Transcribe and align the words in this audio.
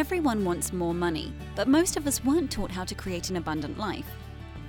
Everyone 0.00 0.46
wants 0.46 0.72
more 0.72 0.94
money, 0.94 1.30
but 1.54 1.68
most 1.68 1.98
of 1.98 2.06
us 2.06 2.24
weren't 2.24 2.50
taught 2.50 2.70
how 2.70 2.84
to 2.84 2.94
create 2.94 3.28
an 3.28 3.36
abundant 3.36 3.78
life. 3.78 4.06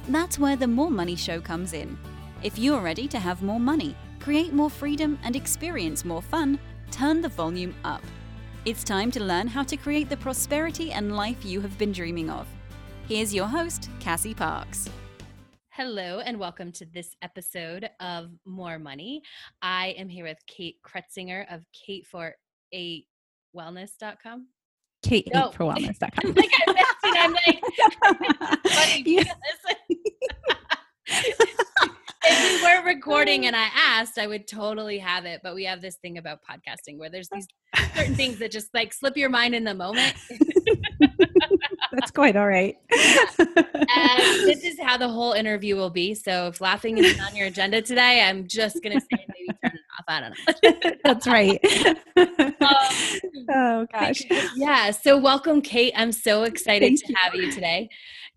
That's 0.09 0.37
where 0.37 0.57
the 0.57 0.67
More 0.67 0.91
Money 0.91 1.15
Show 1.15 1.39
comes 1.39 1.71
in. 1.71 1.97
If 2.43 2.59
you're 2.59 2.81
ready 2.81 3.07
to 3.07 3.17
have 3.17 3.41
more 3.41 3.57
money, 3.57 3.95
create 4.19 4.51
more 4.51 4.69
freedom, 4.69 5.17
and 5.23 5.37
experience 5.37 6.03
more 6.03 6.21
fun, 6.21 6.59
turn 6.91 7.21
the 7.21 7.29
volume 7.29 7.73
up. 7.85 8.01
It's 8.65 8.83
time 8.83 9.09
to 9.11 9.23
learn 9.23 9.47
how 9.47 9.63
to 9.63 9.77
create 9.77 10.09
the 10.09 10.17
prosperity 10.17 10.91
and 10.91 11.15
life 11.15 11.45
you 11.45 11.61
have 11.61 11.77
been 11.77 11.93
dreaming 11.93 12.29
of. 12.29 12.45
Here's 13.07 13.33
your 13.33 13.47
host, 13.47 13.89
Cassie 14.01 14.33
Parks. 14.33 14.89
Hello, 15.69 16.19
and 16.19 16.41
welcome 16.41 16.73
to 16.73 16.85
this 16.85 17.15
episode 17.21 17.89
of 18.01 18.31
More 18.43 18.79
Money. 18.79 19.21
I 19.61 19.95
am 19.97 20.09
here 20.09 20.25
with 20.25 20.45
Kate 20.45 20.75
Kretzinger 20.85 21.45
of 21.49 21.63
Kate 21.71 22.05
for 22.05 22.35
a 22.73 23.05
wellness.com. 23.55 24.47
Kate 25.01 25.29
no. 25.33 25.51
for 25.51 25.65
wellness.com. 25.65 26.33
like 26.33 26.51
I 26.67 26.73
missed 26.73 26.87
it. 27.03 27.17
I'm 27.17 27.33
like, 27.33 27.61
funny 28.67 29.25
if 32.23 32.61
we 32.61 32.63
were 32.63 32.85
recording 32.85 33.47
and 33.47 33.55
I 33.55 33.67
asked, 33.75 34.17
I 34.17 34.27
would 34.27 34.47
totally 34.47 34.99
have 34.99 35.25
it. 35.25 35.41
But 35.43 35.55
we 35.55 35.65
have 35.65 35.81
this 35.81 35.95
thing 35.95 36.17
about 36.17 36.39
podcasting 36.43 36.97
where 36.97 37.09
there's 37.09 37.29
these 37.29 37.47
certain 37.95 38.15
things 38.15 38.39
that 38.39 38.51
just 38.51 38.73
like 38.73 38.93
slip 38.93 39.17
your 39.17 39.29
mind 39.29 39.55
in 39.55 39.63
the 39.63 39.73
moment. 39.73 40.13
That's 41.91 42.11
quite 42.11 42.35
all 42.35 42.47
right. 42.47 42.77
and 42.91 44.19
this 44.47 44.63
is 44.63 44.79
how 44.79 44.97
the 44.97 45.09
whole 45.09 45.33
interview 45.33 45.75
will 45.75 45.89
be. 45.89 46.13
So 46.13 46.47
if 46.47 46.61
laughing 46.61 46.97
is 46.97 47.19
on 47.19 47.35
your 47.35 47.47
agenda 47.47 47.81
today, 47.81 48.21
I'm 48.21 48.47
just 48.47 48.81
going 48.81 48.97
to 48.97 49.01
say 49.01 49.25
maybe 49.27 49.57
turn 49.63 49.73
it 49.73 49.81
off. 49.90 49.90
I 50.11 50.19
don't 50.19 50.73
know. 50.83 50.91
That's 51.03 51.27
right. 51.27 51.59
Um, 52.17 53.47
oh, 53.49 53.87
gosh. 53.91 54.21
Yeah. 54.55 54.91
So 54.91 55.17
welcome, 55.17 55.61
Kate. 55.61 55.93
I'm 55.95 56.11
so 56.11 56.43
excited 56.43 56.85
Thank 56.85 56.99
to 57.05 57.07
you. 57.09 57.15
have 57.19 57.35
you 57.35 57.51
today. 57.51 57.89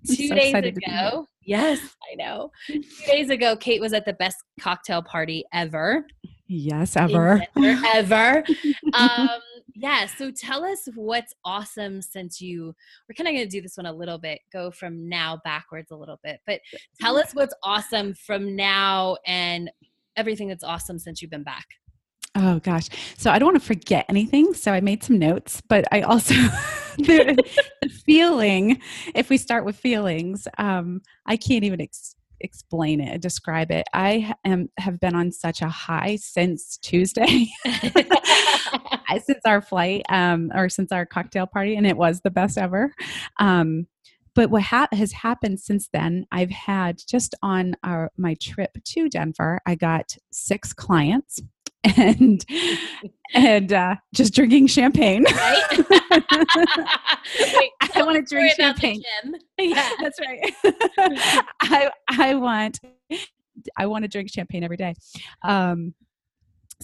I'm 0.08 0.16
Two 0.16 0.28
so 0.28 0.34
days 0.34 0.46
excited 0.46 0.74
to 0.74 0.80
be 0.80 0.86
ago, 0.86 1.26
yes, 1.42 1.80
I 2.10 2.14
know. 2.16 2.50
Two 2.66 2.82
days 3.06 3.30
ago, 3.30 3.56
Kate 3.56 3.80
was 3.80 3.92
at 3.92 4.06
the 4.06 4.14
best 4.14 4.38
cocktail 4.60 5.02
party 5.02 5.44
ever. 5.52 6.06
Yes, 6.46 6.96
ever. 6.96 7.42
Ever. 7.56 7.86
ever. 7.94 8.44
Um, 8.94 9.40
yeah. 9.74 10.06
So 10.06 10.30
tell 10.30 10.64
us 10.64 10.88
what's 10.94 11.34
awesome 11.44 12.00
since 12.00 12.40
you, 12.40 12.72
we're 13.08 13.14
kind 13.16 13.26
of 13.26 13.34
going 13.34 13.48
to 13.48 13.48
do 13.48 13.60
this 13.60 13.76
one 13.76 13.86
a 13.86 13.92
little 13.92 14.18
bit, 14.18 14.38
go 14.52 14.70
from 14.70 15.08
now 15.08 15.40
backwards 15.44 15.90
a 15.90 15.96
little 15.96 16.20
bit, 16.22 16.38
but 16.46 16.60
tell 17.00 17.16
us 17.16 17.32
what's 17.32 17.54
awesome 17.64 18.14
from 18.14 18.54
now 18.54 19.16
and 19.26 19.68
everything 20.16 20.48
that's 20.48 20.64
awesome 20.64 20.98
since 20.98 21.20
you've 21.20 21.30
been 21.30 21.42
back. 21.42 21.66
Oh 22.36 22.58
gosh. 22.60 22.88
So 23.16 23.30
I 23.30 23.38
don't 23.38 23.52
want 23.52 23.60
to 23.60 23.66
forget 23.66 24.06
anything. 24.08 24.54
So 24.54 24.72
I 24.72 24.80
made 24.80 25.04
some 25.04 25.18
notes, 25.18 25.62
but 25.68 25.84
I 25.92 26.00
also 26.00 26.34
the, 26.98 27.44
the, 27.80 27.88
feeling, 27.88 28.80
if 29.14 29.30
we 29.30 29.36
start 29.36 29.64
with 29.64 29.76
feelings, 29.76 30.48
um, 30.58 31.00
I 31.26 31.36
can't 31.36 31.62
even 31.62 31.80
ex- 31.80 32.16
explain 32.40 33.00
it, 33.00 33.20
describe 33.20 33.70
it. 33.70 33.86
I 33.94 34.34
am 34.44 34.68
have 34.78 34.98
been 34.98 35.14
on 35.14 35.30
such 35.30 35.62
a 35.62 35.68
high 35.68 36.16
since 36.16 36.76
Tuesday. 36.78 37.46
Since 39.24 39.42
our 39.46 39.62
flight, 39.62 40.02
um, 40.08 40.50
or 40.52 40.68
since 40.68 40.90
our 40.90 41.06
cocktail 41.06 41.46
party, 41.46 41.76
and 41.76 41.86
it 41.86 41.96
was 41.96 42.20
the 42.22 42.30
best 42.30 42.58
ever. 42.58 42.92
Um, 43.38 43.86
but 44.34 44.50
what 44.50 44.62
ha- 44.62 44.88
has 44.92 45.12
happened 45.12 45.60
since 45.60 45.88
then 45.92 46.26
i've 46.32 46.50
had 46.50 47.00
just 47.08 47.34
on 47.42 47.74
our 47.82 48.10
my 48.16 48.34
trip 48.34 48.76
to 48.84 49.08
denver 49.08 49.60
i 49.66 49.74
got 49.74 50.16
six 50.30 50.72
clients 50.72 51.40
and 51.96 52.44
and 53.34 53.72
uh, 53.72 53.96
just 54.14 54.34
drinking 54.34 54.68
champagne. 54.68 55.24
Right? 55.24 55.78
Wait, 56.10 57.70
I 57.94 58.02
want 58.02 58.16
to 58.16 58.22
drink 58.22 58.52
champagne. 58.56 59.02
Yeah, 59.58 59.88
that's 60.00 60.18
right. 60.18 60.52
I 61.60 61.90
I 62.08 62.34
want 62.34 62.80
I 63.78 63.86
want 63.86 64.02
to 64.02 64.08
drink 64.08 64.30
champagne 64.32 64.64
every 64.64 64.76
day. 64.76 64.94
Um, 65.44 65.94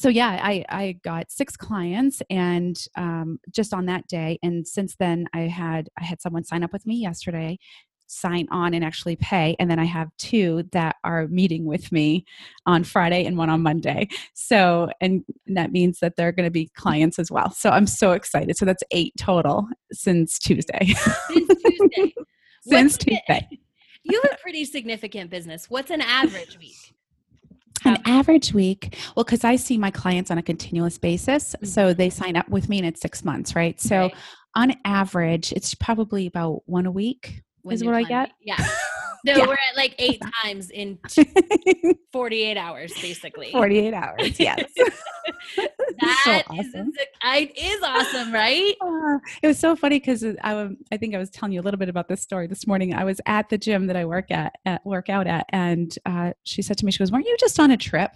so 0.01 0.09
yeah, 0.09 0.41
I 0.43 0.65
I 0.69 0.93
got 1.05 1.31
six 1.31 1.57
clients, 1.57 2.23
and 2.31 2.83
um, 2.97 3.39
just 3.51 3.75
on 3.75 3.87
that 3.87 4.07
day, 4.07 4.39
and 4.43 4.67
since 4.67 4.97
then 4.97 5.27
I 5.35 5.41
had 5.41 5.91
I 6.01 6.05
had 6.05 6.23
someone 6.23 6.45
sign 6.45 6.63
up 6.63 6.73
with 6.73 6.87
me 6.87 6.97
yesterday 6.97 7.59
sign 8.11 8.49
on 8.51 8.75
and 8.75 8.85
actually 8.85 9.17
pay. 9.17 9.55
And 9.59 9.71
then 9.71 9.79
I 9.79 9.85
have 9.85 10.09
two 10.19 10.65
that 10.73 10.97
are 11.05 11.29
meeting 11.29 11.65
with 11.65 11.93
me 11.93 12.25
on 12.67 12.83
Friday 12.83 13.25
and 13.25 13.39
one 13.39 13.49
on 13.49 13.63
Monday. 13.63 14.09
So, 14.35 14.89
and 15.01 15.23
that 15.47 15.71
means 15.71 16.01
that 16.01 16.17
they're 16.17 16.33
going 16.33 16.47
to 16.47 16.51
be 16.51 16.71
clients 16.75 17.19
as 17.19 17.31
well. 17.31 17.51
So 17.53 17.71
I'm 17.71 17.87
so 17.87 18.13
excited. 18.13 18.57
So 18.57 18.65
that's 18.65 18.83
eight 18.91 19.13
total 19.17 19.69
since 19.93 20.39
Tuesday. 20.39 20.93
Since 21.29 21.55
Tuesday. 21.63 22.15
since 22.63 22.97
Tuesday. 22.97 23.49
You 24.03 24.19
have 24.23 24.33
a 24.33 24.37
pretty 24.43 24.65
significant 24.65 25.31
business. 25.31 25.69
What's 25.69 25.91
an 25.91 26.01
average 26.01 26.59
week? 26.59 26.95
An 27.85 27.99
average 28.05 28.53
week, 28.53 28.97
well, 29.17 29.25
because 29.25 29.45
I 29.45 29.57
see 29.57 29.79
my 29.79 29.91
clients 29.91 30.31
on 30.31 30.39
a 30.39 30.43
continuous 30.43 30.99
basis. 30.99 31.55
Mm-hmm. 31.55 31.67
So 31.67 31.95
they 31.95 32.11
sign 32.11 32.37
up 32.37 32.49
with 32.49 32.69
me 32.69 32.79
and 32.79 32.87
it's 32.87 33.01
six 33.01 33.25
months, 33.25 33.55
right? 33.55 33.81
So 33.81 33.97
right. 33.97 34.15
on 34.55 34.75
average, 34.85 35.53
it's 35.53 35.75
probably 35.75 36.27
about 36.27 36.63
one 36.67 36.87
a 36.87 36.91
week, 36.91 37.43
is 37.71 37.85
what 37.85 37.95
I 37.95 38.03
get. 38.03 38.33
Yeah. 38.41 38.57
so 38.65 38.73
yeah. 39.25 39.47
we're 39.47 39.55
at 39.55 39.77
like 39.77 39.95
eight 39.99 40.21
times 40.43 40.71
in 40.71 40.99
48 42.13 42.57
hours, 42.57 42.93
basically. 43.01 43.51
48 43.53 43.95
hours, 43.95 44.41
yes. 44.41 44.71
That 46.01 46.45
so 46.49 46.55
awesome. 46.55 46.89
is, 46.89 46.97
it 47.25 47.59
is 47.59 47.83
awesome, 47.83 48.33
right? 48.33 48.75
Uh, 48.81 49.19
it 49.43 49.47
was 49.47 49.59
so 49.59 49.77
funny 49.77 49.99
because 49.99 50.25
I, 50.43 50.69
I 50.93 50.97
think 50.97 51.15
I 51.15 51.19
was 51.19 51.31
telling 51.31 51.53
you 51.53 51.61
a 51.61 51.63
little 51.63 51.79
bit 51.79 51.89
about 51.89 52.09
this 52.09 52.23
story 52.23 52.47
this 52.47 52.67
morning. 52.67 52.95
I 52.95 53.05
was 53.05 53.21
at 53.27 53.49
the 53.49 53.59
gym 53.59 53.87
that 53.87 53.97
I 53.97 54.05
work 54.05 54.31
at, 54.31 54.55
at 54.65 54.85
work 54.85 55.09
out 55.09 55.27
at, 55.27 55.47
and 55.51 55.95
uh, 56.07 56.33
she 56.45 56.63
said 56.63 56.79
to 56.79 56.87
me, 56.87 56.93
she 56.93 56.99
goes, 56.99 57.13
weren't 57.13 57.27
you 57.27 57.37
just 57.39 57.59
on 57.61 57.71
a 57.71 57.77
trip? 57.77 58.13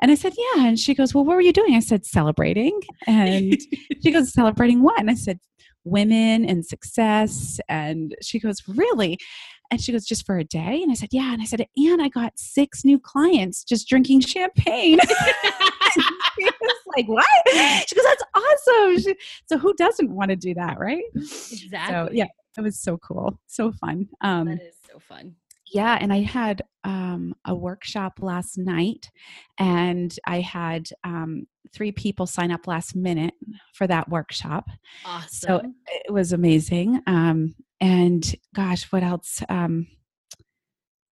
And 0.00 0.10
I 0.10 0.14
said, 0.14 0.34
yeah. 0.36 0.66
And 0.66 0.78
she 0.78 0.94
goes, 0.94 1.14
well, 1.14 1.24
what 1.24 1.34
were 1.34 1.42
you 1.42 1.52
doing? 1.52 1.74
I 1.74 1.80
said, 1.80 2.04
celebrating. 2.04 2.80
And 3.06 3.56
she 4.02 4.10
goes, 4.10 4.32
celebrating 4.32 4.82
what? 4.82 5.00
And 5.00 5.10
I 5.10 5.14
said, 5.14 5.38
women 5.84 6.44
and 6.44 6.64
success. 6.64 7.60
And 7.68 8.14
she 8.22 8.38
goes, 8.38 8.62
Really? 8.68 9.18
And 9.70 9.80
she 9.80 9.92
goes, 9.92 10.04
Just 10.04 10.26
for 10.26 10.38
a 10.38 10.44
day? 10.44 10.80
And 10.82 10.90
I 10.90 10.94
said, 10.94 11.10
Yeah. 11.12 11.32
And 11.32 11.42
I 11.42 11.44
said, 11.44 11.66
And 11.76 12.02
I 12.02 12.08
got 12.08 12.32
six 12.36 12.84
new 12.84 12.98
clients 12.98 13.64
just 13.64 13.88
drinking 13.88 14.20
champagne. 14.20 14.98
she 15.94 16.44
was 16.44 16.74
like, 16.96 17.08
What? 17.08 17.26
She 17.86 17.94
goes, 17.94 18.04
That's 18.04 18.22
awesome. 18.34 19.00
She, 19.00 19.16
so 19.46 19.58
who 19.58 19.74
doesn't 19.74 20.10
want 20.10 20.30
to 20.30 20.36
do 20.36 20.54
that, 20.54 20.78
right? 20.78 21.04
Exactly. 21.14 21.94
So, 21.94 22.08
yeah, 22.12 22.26
it 22.56 22.60
was 22.60 22.78
so 22.78 22.98
cool. 22.98 23.38
So 23.46 23.72
fun. 23.72 24.08
Um, 24.20 24.46
that 24.46 24.62
is 24.62 24.76
so 24.90 24.98
fun 24.98 25.34
yeah 25.72 25.98
and 26.00 26.12
i 26.12 26.20
had 26.20 26.62
um, 26.84 27.34
a 27.44 27.54
workshop 27.54 28.14
last 28.20 28.56
night 28.56 29.10
and 29.58 30.18
i 30.26 30.40
had 30.40 30.88
um, 31.04 31.46
three 31.72 31.92
people 31.92 32.26
sign 32.26 32.50
up 32.50 32.66
last 32.66 32.96
minute 32.96 33.34
for 33.74 33.86
that 33.86 34.08
workshop 34.08 34.68
awesome. 35.04 35.28
so 35.30 35.62
it 36.06 36.12
was 36.12 36.32
amazing 36.32 37.00
um, 37.06 37.54
and 37.80 38.34
gosh 38.54 38.84
what 38.92 39.02
else 39.02 39.42
um, 39.48 39.86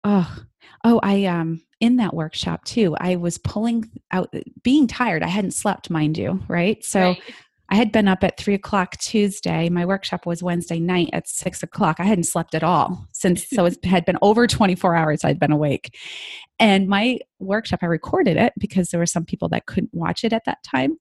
oh 0.04 0.44
oh 0.84 1.00
i 1.04 1.26
um 1.26 1.62
in 1.80 1.98
that 1.98 2.14
workshop 2.14 2.64
too 2.66 2.96
i 3.00 3.16
was 3.16 3.38
pulling 3.38 3.90
out 4.12 4.34
being 4.64 4.88
tired 4.88 5.24
i 5.24 5.28
hadn't 5.28 5.52
slept 5.52 5.90
mind 5.90 6.18
you 6.18 6.40
right 6.48 6.84
so 6.84 7.00
right. 7.00 7.22
I 7.72 7.76
had 7.76 7.94
been 7.94 8.10
up 8.10 8.22
at 8.22 8.38
three 8.38 8.54
o'clock 8.54 8.98
Tuesday. 8.98 9.70
My 9.70 9.86
workshop 9.86 10.26
was 10.26 10.44
Wednesday 10.44 10.78
night 10.78 11.10
at 11.14 11.30
six 11.30 11.64
o'clock. 11.64 12.02
I 12.02 12.04
hadn't 12.04 12.26
slept 12.26 12.54
at 12.54 12.64
all 12.64 13.08
since, 13.14 13.48
so 13.50 13.66
it 13.66 13.84
had 13.86 14.04
been 14.04 14.18
over 14.22 14.46
24 14.46 14.94
hours 14.94 15.24
I'd 15.24 15.40
been 15.40 15.54
awake. 15.54 15.98
And 16.60 16.90
my 16.90 17.20
workshop, 17.40 17.80
I 17.82 17.86
recorded 17.86 18.36
it 18.36 18.52
because 18.60 18.90
there 18.90 19.00
were 19.00 19.06
some 19.06 19.24
people 19.24 19.48
that 19.50 19.68
couldn't 19.68 19.94
watch 19.94 20.26
it 20.26 20.34
at 20.34 20.44
that 20.46 20.58
time. 20.70 20.98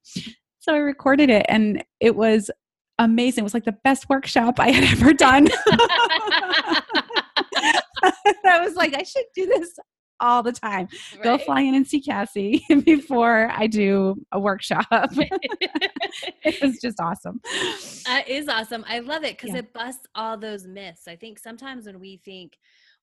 So 0.61 0.73
I 0.73 0.79
recorded 0.79 1.29
it 1.29 1.45
and 1.49 1.83
it 1.99 2.15
was 2.15 2.53
amazing. 3.01 3.43
It 3.43 3.45
was 3.45 3.55
like 3.55 3.65
the 3.65 3.77
best 3.85 4.09
workshop 4.09 4.61
I 4.61 4.71
had 4.71 4.85
ever 4.99 5.13
done. 5.13 5.49
I 8.45 8.61
was 8.61 8.75
like, 8.75 8.95
I 8.95 9.03
should 9.03 9.25
do 9.35 9.47
this 9.47 9.77
all 10.21 10.43
the 10.43 10.53
time. 10.53 10.87
Right. 11.15 11.23
Go 11.23 11.39
fly 11.39 11.63
in 11.63 11.75
and 11.75 11.87
see 11.87 12.01
Cassie 12.01 12.65
before 12.85 13.51
I 13.51 13.67
do 13.67 14.17
a 14.33 14.39
workshop. 14.39 14.87
it 14.91 16.63
was 16.63 16.79
just 16.79 17.01
awesome. 17.01 17.41
That 18.05 18.29
is 18.29 18.49
awesome. 18.49 18.85
I 18.87 18.99
love 18.99 19.25
it 19.25 19.39
because 19.39 19.55
yeah. 19.55 19.61
it 19.61 19.73
busts 19.73 20.07
all 20.15 20.37
those 20.37 20.67
myths. 20.67 21.09
I 21.09 21.17
think 21.17 21.39
sometimes 21.39 21.87
when 21.87 22.01
we 22.01 22.19
think 22.19 22.59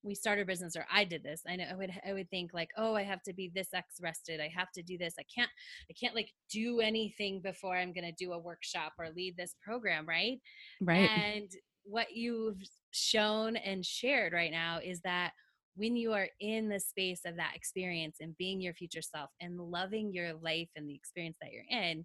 we 0.08 0.16
start 0.16 0.40
a 0.40 0.46
business 0.46 0.76
or 0.76 0.86
I 0.92 1.04
did 1.04 1.24
this, 1.24 1.42
I 1.48 1.56
know 1.56 1.66
I 1.70 1.76
would 1.76 1.92
I 2.08 2.14
would 2.14 2.30
think 2.30 2.54
like, 2.54 2.70
oh, 2.78 2.96
I 2.96 3.04
have 3.04 3.22
to 3.24 3.34
be 3.34 3.52
this 3.54 3.74
X 3.74 3.96
rested. 4.02 4.40
I 4.40 4.50
have 4.56 4.72
to 4.74 4.82
do 4.82 4.98
this. 4.98 5.16
I 5.20 5.24
can't 5.34 5.50
I 5.90 5.94
can't 5.94 6.16
like 6.16 6.32
do 6.52 6.80
anything 6.80 7.42
before 7.42 7.76
I'm 7.76 7.94
gonna 7.94 8.12
do 8.12 8.34
a 8.34 8.40
workshop 8.40 8.94
or 8.98 9.10
lead 9.16 9.36
this 9.38 9.56
program, 9.62 10.08
right? 10.08 10.40
Right. 10.82 11.10
And 11.10 11.50
what 11.84 12.16
you've 12.16 12.62
shown 12.92 13.56
and 13.56 13.86
shared 13.86 14.34
right 14.34 14.52
now 14.52 14.80
is 14.84 15.02
that 15.02 15.32
when 15.76 15.96
you 15.96 16.12
are 16.12 16.28
in 16.40 16.70
the 16.70 16.80
space 16.80 17.22
of 17.26 17.36
that 17.38 17.54
experience 17.56 18.18
and 18.20 18.36
being 18.38 18.60
your 18.60 18.74
future 18.74 19.02
self 19.02 19.30
and 19.40 19.60
loving 19.60 20.12
your 20.12 20.34
life 20.34 20.70
and 20.76 20.90
the 20.90 20.96
experience 20.96 21.38
that 21.40 21.52
you're 21.52 21.64
in, 21.70 22.04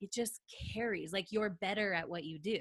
it 0.00 0.12
just 0.12 0.40
carries 0.74 1.12
like 1.12 1.30
you're 1.30 1.50
better 1.50 1.94
at 1.94 2.08
what 2.08 2.24
you 2.24 2.38
do. 2.38 2.58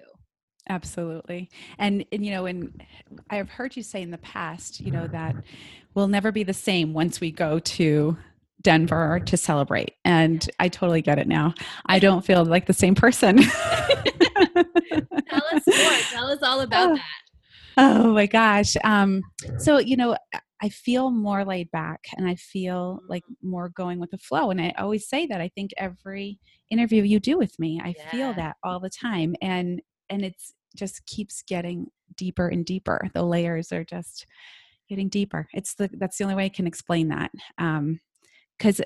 Absolutely. 0.70 1.50
And, 1.78 2.06
and, 2.12 2.26
you 2.26 2.32
know, 2.32 2.46
and 2.46 2.84
I've 3.30 3.50
heard 3.50 3.76
you 3.76 3.84
say 3.84 4.02
in 4.02 4.12
the 4.12 4.18
past, 4.20 4.80
you 4.80 4.92
know, 4.92 5.08
that 5.08 5.36
we'll 5.94 6.08
never 6.08 6.32
be 6.32 6.44
the 6.44 6.54
same 6.54 6.94
once 6.94 7.20
we 7.20 7.32
go 7.32 7.60
to 7.60 8.18
Denver 8.62 9.20
to 9.26 9.38
celebrate. 9.38 9.96
And 10.06 10.50
I 10.60 10.70
totally 10.70 11.02
get 11.02 11.20
it 11.20 11.28
now. 11.28 11.54
I 11.86 12.00
don't 12.00 12.26
feel 12.26 12.46
like 12.46 12.66
the 12.66 12.74
same 12.74 12.96
person. 12.96 13.38
Tell 13.38 15.44
us 15.52 15.68
more. 15.68 15.98
Tell 16.12 16.32
us 16.32 16.40
all 16.42 16.62
about 16.62 16.92
oh. 16.92 16.96
that. 16.96 17.04
Oh 17.76 18.14
my 18.14 18.28
gosh. 18.28 18.78
Um, 18.84 19.24
so, 19.58 19.80
you 19.80 19.98
know, 19.98 20.16
I 20.62 20.70
feel 20.70 21.12
more 21.12 21.44
laid 21.44 21.70
back 21.72 22.06
and 22.16 22.26
I 22.26 22.36
feel 22.36 23.02
like 23.10 23.24
more 23.42 23.68
going 23.68 24.00
with 24.00 24.12
the 24.12 24.18
flow. 24.18 24.50
And 24.50 24.62
I 24.62 24.74
always 24.78 25.10
say 25.10 25.26
that 25.26 25.42
I 25.42 25.50
think 25.50 25.72
every 25.76 26.40
interview 26.70 27.04
you 27.04 27.20
do 27.20 27.38
with 27.38 27.60
me, 27.60 27.82
I 27.84 27.96
yeah. 27.98 28.10
feel 28.10 28.34
that 28.36 28.56
all 28.64 28.80
the 28.80 28.90
time. 28.90 29.36
And 29.42 29.82
and 30.14 30.24
it's 30.24 30.54
just 30.76 31.06
keeps 31.06 31.44
getting 31.44 31.88
deeper 32.16 32.48
and 32.48 32.66
deeper. 32.66 33.10
The 33.14 33.24
layers 33.24 33.72
are 33.72 33.84
just 33.84 34.26
getting 34.88 35.10
deeper. 35.10 35.48
It's 35.54 35.76
the 35.76 35.90
that's 35.94 36.18
the 36.18 36.24
only 36.24 36.36
way 36.36 36.46
I 36.46 36.50
can 36.50 36.68
explain 36.68 37.10
that. 37.10 37.32
Um 37.58 38.00
because 38.58 38.80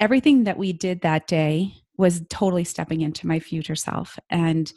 everything 0.00 0.44
that 0.44 0.58
we 0.58 0.72
did 0.72 1.00
that 1.02 1.26
day 1.26 1.72
was 1.96 2.22
totally 2.28 2.64
stepping 2.64 3.02
into 3.02 3.26
my 3.26 3.38
future 3.38 3.76
self 3.76 4.18
and 4.30 4.72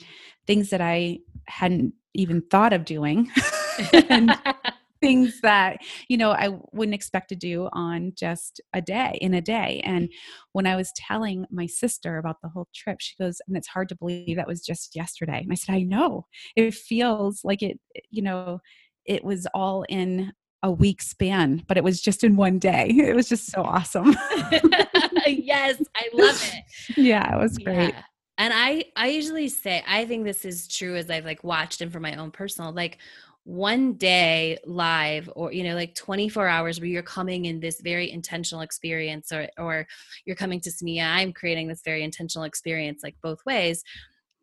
things 0.45 0.69
that 0.69 0.81
I 0.81 1.19
hadn't 1.47 1.93
even 2.13 2.41
thought 2.41 2.73
of 2.73 2.85
doing. 2.85 3.31
and 4.09 4.37
things 5.05 5.41
that 5.41 5.77
you 6.07 6.17
know 6.17 6.31
i 6.31 6.49
wouldn't 6.71 6.95
expect 6.95 7.29
to 7.29 7.35
do 7.35 7.69
on 7.73 8.11
just 8.15 8.61
a 8.73 8.81
day 8.81 9.17
in 9.21 9.33
a 9.33 9.41
day 9.41 9.81
and 9.83 10.09
when 10.53 10.65
i 10.65 10.75
was 10.75 10.91
telling 10.95 11.45
my 11.51 11.65
sister 11.65 12.17
about 12.17 12.37
the 12.41 12.49
whole 12.49 12.67
trip 12.73 12.97
she 12.99 13.15
goes 13.19 13.39
and 13.47 13.55
it's 13.55 13.67
hard 13.67 13.89
to 13.89 13.95
believe 13.95 14.37
that 14.37 14.47
was 14.47 14.61
just 14.61 14.95
yesterday 14.95 15.39
and 15.41 15.51
i 15.51 15.55
said 15.55 15.75
i 15.75 15.83
know 15.83 16.25
it 16.55 16.73
feels 16.73 17.41
like 17.43 17.61
it 17.61 17.79
you 18.09 18.21
know 18.21 18.59
it 19.05 19.23
was 19.23 19.47
all 19.53 19.85
in 19.87 20.31
a 20.65 20.71
week 20.71 20.99
span, 20.99 21.63
but 21.67 21.77
it 21.77 21.83
was 21.83 22.01
just 22.01 22.23
in 22.23 22.35
one 22.35 22.57
day. 22.57 22.89
It 23.05 23.15
was 23.15 23.29
just 23.29 23.51
so 23.51 23.61
awesome. 23.61 24.15
yes, 25.27 25.81
I 25.95 26.09
love 26.13 26.53
it. 26.53 26.97
Yeah, 26.97 27.35
it 27.35 27.39
was 27.39 27.57
great. 27.59 27.93
Yeah. 27.93 28.01
And 28.37 28.51
I 28.53 28.85
I 28.95 29.07
usually 29.09 29.47
say 29.47 29.83
I 29.87 30.05
think 30.05 30.25
this 30.25 30.43
is 30.43 30.67
true 30.67 30.95
as 30.95 31.09
I've 31.09 31.23
like 31.23 31.43
watched 31.43 31.81
and 31.81 31.91
for 31.91 31.99
my 31.99 32.15
own 32.15 32.31
personal 32.31 32.73
like 32.73 32.97
one 33.45 33.93
day 33.93 34.57
live 34.65 35.29
or 35.35 35.53
you 35.53 35.63
know 35.63 35.75
like 35.75 35.93
24 35.93 36.47
hours 36.47 36.79
where 36.79 36.89
you're 36.89 37.03
coming 37.03 37.45
in 37.45 37.59
this 37.59 37.79
very 37.79 38.11
intentional 38.11 38.61
experience 38.61 39.31
or 39.31 39.47
or 39.59 39.85
you're 40.25 40.35
coming 40.35 40.59
to 40.59 40.71
me 40.81 40.99
i'm 40.99 41.31
creating 41.31 41.67
this 41.67 41.83
very 41.85 42.03
intentional 42.03 42.43
experience 42.43 43.03
like 43.03 43.15
both 43.21 43.37
ways 43.45 43.83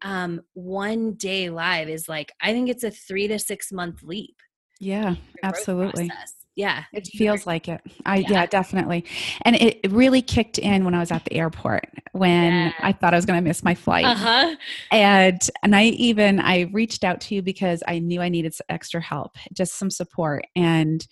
um 0.03 0.41
one 0.55 1.15
day 1.15 1.51
live 1.51 1.89
is 1.89 2.09
like 2.09 2.31
i 2.41 2.53
think 2.53 2.69
it's 2.69 2.85
a 2.85 2.93
three 2.93 3.27
to 3.27 3.41
six 3.41 3.73
month 3.73 4.05
leap 4.05 4.37
yeah 4.79 5.17
absolutely. 5.43 6.07
process 6.07 6.42
yeah 6.55 6.85
it 6.93 7.07
feels 7.07 7.47
like 7.47 7.69
it 7.69 7.81
i 8.05 8.19
yeah. 8.19 8.31
yeah. 8.31 8.47
definitely 8.47 9.05
and 9.43 9.57
it 9.57 9.81
really 9.91 10.21
kicked 10.21 10.59
in 10.59 10.85
when 10.85 10.95
i 10.95 10.99
was 10.99 11.11
at 11.11 11.25
the 11.25 11.33
airport 11.35 11.89
when 12.13 12.53
yeah. 12.53 12.73
i 12.81 12.93
thought 12.93 13.15
i 13.15 13.17
was 13.17 13.25
going 13.25 13.39
to 13.39 13.47
miss 13.47 13.63
my 13.63 13.75
flight 13.75 14.05
uh-huh. 14.05 14.55
and 14.91 15.51
and 15.63 15.75
i 15.75 15.85
even 15.85 16.41
i 16.41 16.63
reached 16.73 17.05
out 17.05 17.21
to 17.21 17.35
you 17.35 17.43
because 17.43 17.83
i 17.89 17.99
knew 17.99 18.21
i 18.21 18.29
needed 18.29 18.55
extra 18.69 19.01
help 19.01 19.37
just 19.53 19.79
some 19.79 19.91
support 19.91 20.45
and 20.55 21.07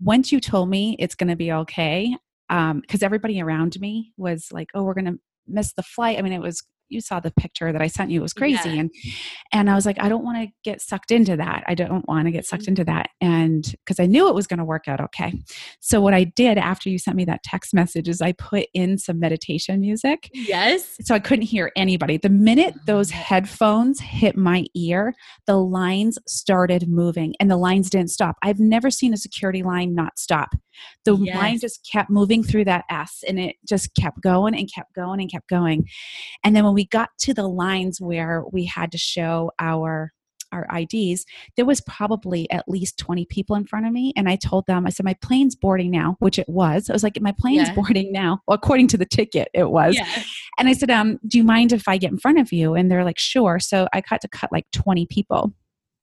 once 0.00 0.30
you 0.30 0.40
told 0.40 0.68
me 0.68 0.96
it's 0.98 1.14
going 1.14 1.30
to 1.30 1.36
be 1.36 1.52
okay 1.52 2.16
um 2.50 2.80
because 2.80 3.02
everybody 3.02 3.40
around 3.40 3.78
me 3.80 4.12
was 4.16 4.48
like 4.52 4.68
oh 4.74 4.84
we're 4.84 4.94
going 4.94 5.04
to 5.04 5.18
miss 5.48 5.72
the 5.72 5.82
flight 5.82 6.18
i 6.18 6.22
mean 6.22 6.32
it 6.32 6.40
was 6.40 6.62
you 6.88 7.00
saw 7.00 7.20
the 7.20 7.30
picture 7.32 7.72
that 7.72 7.82
I 7.82 7.86
sent 7.86 8.10
you. 8.10 8.20
It 8.20 8.22
was 8.22 8.32
crazy. 8.32 8.70
Yeah. 8.70 8.80
And 8.80 8.90
and 9.52 9.70
I 9.70 9.74
was 9.74 9.86
like, 9.86 9.96
I 10.00 10.08
don't 10.08 10.24
want 10.24 10.38
to 10.42 10.52
get 10.64 10.80
sucked 10.80 11.10
into 11.10 11.36
that. 11.36 11.64
I 11.66 11.74
don't 11.74 12.06
want 12.08 12.26
to 12.26 12.32
get 12.32 12.46
sucked 12.46 12.64
mm-hmm. 12.64 12.72
into 12.72 12.84
that. 12.84 13.10
And 13.20 13.64
because 13.84 14.00
I 14.00 14.06
knew 14.06 14.28
it 14.28 14.34
was 14.34 14.46
going 14.46 14.58
to 14.58 14.64
work 14.64 14.88
out 14.88 15.00
okay. 15.00 15.32
So 15.80 16.00
what 16.00 16.14
I 16.14 16.24
did 16.24 16.58
after 16.58 16.88
you 16.88 16.98
sent 16.98 17.16
me 17.16 17.24
that 17.26 17.42
text 17.42 17.74
message 17.74 18.08
is 18.08 18.20
I 18.20 18.32
put 18.32 18.66
in 18.74 18.98
some 18.98 19.18
meditation 19.18 19.80
music. 19.80 20.30
Yes. 20.32 20.96
So 21.02 21.14
I 21.14 21.18
couldn't 21.18 21.44
hear 21.46 21.72
anybody. 21.76 22.16
The 22.16 22.28
minute 22.28 22.74
those 22.86 23.10
headphones 23.10 24.00
hit 24.00 24.36
my 24.36 24.64
ear, 24.74 25.14
the 25.46 25.56
lines 25.56 26.18
started 26.26 26.88
moving 26.88 27.34
and 27.40 27.50
the 27.50 27.56
lines 27.56 27.90
didn't 27.90 28.10
stop. 28.10 28.36
I've 28.42 28.60
never 28.60 28.90
seen 28.90 29.12
a 29.12 29.16
security 29.16 29.62
line 29.62 29.94
not 29.94 30.18
stop. 30.18 30.54
The 31.04 31.16
yes. 31.16 31.36
line 31.36 31.58
just 31.58 31.88
kept 31.90 32.10
moving 32.10 32.42
through 32.42 32.64
that 32.66 32.84
S 32.90 33.24
and 33.26 33.38
it 33.38 33.56
just 33.66 33.94
kept 33.94 34.20
going 34.22 34.54
and 34.54 34.70
kept 34.72 34.94
going 34.94 35.20
and 35.20 35.30
kept 35.30 35.48
going. 35.48 35.86
And 36.44 36.54
then 36.54 36.64
when 36.64 36.74
we 36.76 36.84
got 36.84 37.08
to 37.20 37.32
the 37.32 37.48
lines 37.48 38.02
where 38.02 38.44
we 38.52 38.66
had 38.66 38.92
to 38.92 38.98
show 38.98 39.50
our 39.58 40.12
our 40.52 40.66
IDs, 40.78 41.24
there 41.56 41.64
was 41.64 41.80
probably 41.80 42.48
at 42.52 42.68
least 42.68 42.98
20 42.98 43.24
people 43.26 43.56
in 43.56 43.64
front 43.64 43.84
of 43.84 43.92
me. 43.92 44.12
And 44.16 44.28
I 44.28 44.36
told 44.36 44.64
them, 44.66 44.86
I 44.86 44.90
said, 44.90 45.04
my 45.04 45.14
plane's 45.14 45.56
boarding 45.56 45.90
now, 45.90 46.16
which 46.20 46.38
it 46.38 46.48
was. 46.48 46.88
I 46.88 46.92
was 46.92 47.02
like, 47.02 47.20
my 47.20 47.34
plane's 47.36 47.68
yeah. 47.68 47.74
boarding 47.74 48.12
now. 48.12 48.42
Well, 48.46 48.54
according 48.54 48.86
to 48.88 48.96
the 48.96 49.06
ticket, 49.06 49.48
it 49.54 49.70
was. 49.70 49.96
Yeah. 49.96 50.08
And 50.58 50.68
I 50.68 50.72
said, 50.72 50.88
um, 50.88 51.18
do 51.26 51.36
you 51.36 51.44
mind 51.44 51.72
if 51.72 51.88
I 51.88 51.98
get 51.98 52.12
in 52.12 52.18
front 52.18 52.38
of 52.38 52.52
you? 52.52 52.74
And 52.74 52.88
they're 52.90 53.04
like, 53.04 53.18
sure. 53.18 53.58
So 53.58 53.88
I 53.92 54.02
got 54.02 54.20
to 54.20 54.28
cut 54.28 54.52
like 54.52 54.66
20 54.72 55.06
people. 55.06 55.52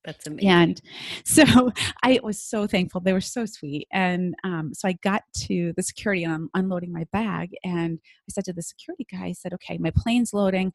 That's 0.05 0.27
amazing. 0.27 0.49
And 0.49 0.81
so 1.25 1.71
I 2.03 2.19
was 2.23 2.41
so 2.41 2.67
thankful. 2.67 3.01
They 3.01 3.13
were 3.13 3.21
so 3.21 3.45
sweet. 3.45 3.87
And 3.91 4.35
um, 4.43 4.71
so 4.73 4.87
I 4.87 4.93
got 5.03 5.23
to 5.45 5.73
the 5.77 5.83
security 5.83 6.23
and 6.23 6.33
I'm 6.33 6.49
unloading 6.53 6.91
my 6.91 7.05
bag. 7.13 7.51
And 7.63 7.99
I 8.03 8.31
said 8.31 8.45
to 8.45 8.53
the 8.53 8.61
security 8.61 9.07
guy, 9.09 9.27
I 9.27 9.33
said, 9.33 9.53
okay, 9.53 9.77
my 9.77 9.91
plane's 9.95 10.33
loading 10.33 10.73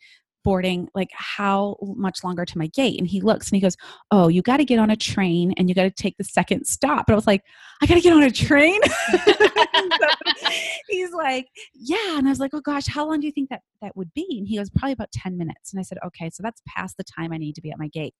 boarding 0.48 0.88
like 0.94 1.10
how 1.12 1.76
much 1.82 2.24
longer 2.24 2.46
to 2.46 2.56
my 2.56 2.68
gate 2.68 2.98
and 2.98 3.06
he 3.06 3.20
looks 3.20 3.50
and 3.50 3.56
he 3.56 3.60
goes 3.60 3.76
oh 4.10 4.28
you 4.28 4.40
got 4.40 4.56
to 4.56 4.64
get 4.64 4.78
on 4.78 4.88
a 4.88 4.96
train 4.96 5.52
and 5.58 5.68
you 5.68 5.74
got 5.74 5.82
to 5.82 5.90
take 5.90 6.16
the 6.16 6.24
second 6.24 6.64
stop. 6.64 7.04
But 7.06 7.12
i 7.12 7.16
was 7.16 7.26
like 7.26 7.42
i 7.82 7.86
got 7.86 7.96
to 7.96 8.00
get 8.00 8.14
on 8.14 8.22
a 8.22 8.30
train? 8.30 8.80
He's 10.88 11.12
like 11.12 11.48
yeah. 11.74 12.16
And 12.16 12.26
i 12.26 12.30
was 12.30 12.40
like 12.40 12.54
oh 12.54 12.62
gosh 12.62 12.86
how 12.86 13.06
long 13.06 13.20
do 13.20 13.26
you 13.26 13.32
think 13.32 13.50
that 13.50 13.60
that 13.82 13.94
would 13.94 14.10
be? 14.14 14.26
And 14.38 14.48
he 14.48 14.56
goes 14.56 14.70
probably 14.70 14.92
about 14.92 15.12
10 15.12 15.36
minutes. 15.36 15.74
And 15.74 15.80
i 15.80 15.82
said 15.82 15.98
okay 16.06 16.30
so 16.30 16.42
that's 16.42 16.62
past 16.66 16.96
the 16.96 17.04
time 17.04 17.30
i 17.34 17.36
need 17.36 17.54
to 17.56 17.60
be 17.60 17.70
at 17.70 17.78
my 17.78 17.88
gate 17.88 18.14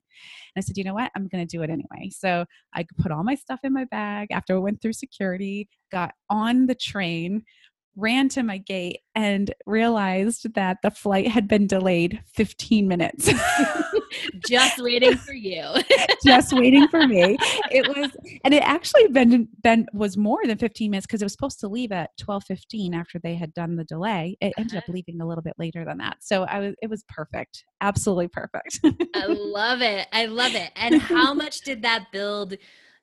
and 0.55 0.63
i 0.63 0.67
said 0.67 0.77
you 0.77 0.85
know 0.85 0.93
what? 0.93 1.11
I'm 1.17 1.29
going 1.29 1.47
to 1.47 1.57
do 1.57 1.63
it 1.63 1.71
anyway. 1.71 2.11
So 2.11 2.45
i 2.75 2.85
put 2.99 3.11
all 3.11 3.25
my 3.25 3.37
stuff 3.37 3.61
in 3.63 3.73
my 3.73 3.87
bag 3.87 4.29
after 4.33 4.55
i 4.55 4.59
went 4.59 4.83
through 4.83 4.93
security 4.93 5.67
got 5.91 6.13
on 6.29 6.67
the 6.67 6.75
train 6.75 7.43
ran 7.99 8.29
to 8.31 8.43
my 8.43 8.59
gate 8.59 9.01
and 9.15 9.53
realized 9.67 10.55
that 10.55 10.79
the 10.83 10.91
flight 10.91 11.27
had 11.27 11.49
been 11.49 11.67
delayed 11.67 12.23
15 12.33 12.87
minutes. 12.87 13.31
just 14.49 14.81
waiting 14.81 15.17
for 15.17 15.33
you. 15.33 15.65
just 16.25 16.53
waiting 16.53 16.87
for 16.89 17.07
me. 17.07 17.37
It 17.71 17.89
was 17.89 18.11
and 18.45 18.55
it 18.55 18.63
actually 18.63 19.09
been 19.09 19.49
been 19.63 19.87
was 19.93 20.17
more 20.17 20.41
than 20.47 20.57
15 20.57 20.91
minutes 20.91 21.07
because 21.07 21.21
it 21.21 21.25
was 21.25 21.33
supposed 21.33 21.61
to 21.61 21.69
leave 21.69 21.93
at 21.93 22.11
12:15 22.19 22.95
after 22.95 23.19
they 23.19 23.35
had 23.35 23.53
done 23.55 23.77
the 23.77 23.85
delay. 23.85 24.37
It 24.41 24.55
ended 24.57 24.77
uh-huh. 24.77 24.85
up 24.89 24.95
leaving 24.95 25.21
a 25.21 25.27
little 25.27 25.43
bit 25.43 25.55
later 25.59 25.85
than 25.85 25.99
that. 25.99 26.19
So 26.21 26.45
I 26.45 26.61
was 26.61 26.75
it 26.81 26.89
was 26.89 27.05
perfect. 27.09 27.65
Absolutely 27.81 28.29
perfect. 28.29 28.81
I 29.15 29.27
love 29.27 29.83
it. 29.83 30.07
I 30.13 30.27
love 30.27 30.55
it. 30.55 30.71
And 30.77 31.01
how 31.03 31.35
much 31.35 31.63
did 31.63 31.83
that 31.83 32.07
build 32.13 32.55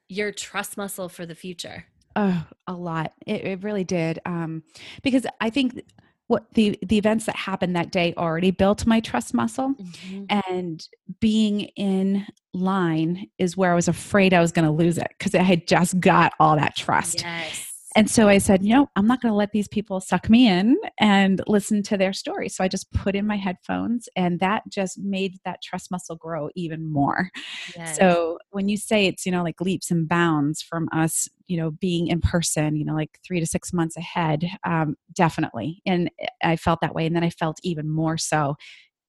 your 0.07 0.31
trust 0.31 0.77
muscle 0.77 1.09
for 1.09 1.25
the 1.25 1.35
future? 1.35 1.85
Oh, 2.15 2.45
a 2.67 2.73
lot. 2.73 3.13
It, 3.25 3.43
it 3.43 3.63
really 3.63 3.83
did. 3.83 4.19
Um, 4.25 4.63
because 5.03 5.25
I 5.41 5.49
think 5.49 5.81
what 6.27 6.45
the 6.53 6.77
the 6.81 6.97
events 6.97 7.25
that 7.25 7.35
happened 7.35 7.75
that 7.75 7.91
day 7.91 8.13
already 8.17 8.51
built 8.51 8.87
my 8.87 8.99
trust 8.99 9.33
muscle, 9.33 9.73
mm-hmm. 9.73 10.25
and 10.49 10.87
being 11.19 11.61
in 11.75 12.25
line 12.53 13.27
is 13.37 13.55
where 13.55 13.71
I 13.71 13.75
was 13.75 13.87
afraid 13.87 14.33
I 14.33 14.39
was 14.39 14.51
going 14.51 14.65
to 14.65 14.71
lose 14.71 14.97
it 14.97 15.07
because 15.17 15.35
I 15.35 15.43
had 15.43 15.67
just 15.67 15.99
got 15.99 16.33
all 16.39 16.55
that 16.55 16.75
trust. 16.75 17.21
Yes. 17.21 17.74
And 17.95 18.09
so 18.11 18.27
I 18.27 18.39
said, 18.39 18.63
you 18.63 18.73
know, 18.73 18.89
I'm 18.97 19.07
not 19.07 19.21
going 19.21 19.31
to 19.31 19.37
let 19.37 19.53
these 19.53 19.69
people 19.69 20.01
suck 20.01 20.29
me 20.29 20.49
in 20.49 20.77
and 20.99 21.41
listen 21.47 21.81
to 21.83 21.97
their 21.97 22.11
story. 22.11 22.49
So 22.49 22.61
I 22.61 22.67
just 22.67 22.91
put 22.91 23.15
in 23.15 23.25
my 23.25 23.37
headphones, 23.37 24.09
and 24.17 24.39
that 24.41 24.63
just 24.69 24.99
made 24.99 25.37
that 25.45 25.61
trust 25.63 25.91
muscle 25.91 26.17
grow 26.17 26.49
even 26.55 26.91
more. 26.91 27.29
Yes. 27.75 27.97
So 27.97 28.37
when 28.51 28.67
you 28.67 28.75
say 28.75 29.07
it's, 29.07 29.25
you 29.25 29.31
know, 29.31 29.43
like 29.43 29.61
leaps 29.61 29.91
and 29.91 30.09
bounds 30.09 30.61
from 30.61 30.89
us, 30.91 31.29
you 31.47 31.55
know, 31.55 31.71
being 31.71 32.07
in 32.07 32.19
person, 32.19 32.75
you 32.75 32.83
know, 32.83 32.93
like 32.93 33.17
three 33.25 33.39
to 33.39 33.45
six 33.45 33.71
months 33.71 33.95
ahead, 33.95 34.45
um, 34.65 34.95
definitely. 35.13 35.81
And 35.85 36.11
I 36.43 36.57
felt 36.57 36.81
that 36.81 36.93
way. 36.93 37.05
And 37.05 37.15
then 37.15 37.23
I 37.23 37.29
felt 37.29 37.59
even 37.63 37.89
more 37.89 38.17
so 38.17 38.55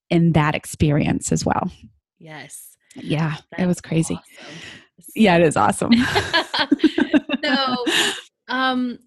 in 0.09 0.31
that 0.31 0.55
experience 0.55 1.33
as 1.33 1.45
well. 1.45 1.69
Yes. 2.19 2.77
Yeah, 2.95 3.35
That's 3.51 3.63
it 3.63 3.67
was 3.67 3.81
crazy. 3.81 4.15
Awesome. 4.15 4.55
Yeah, 5.15 5.35
it 5.37 5.43
is 5.43 5.57
awesome. 5.57 5.91
so 7.43 7.85
um 8.47 8.99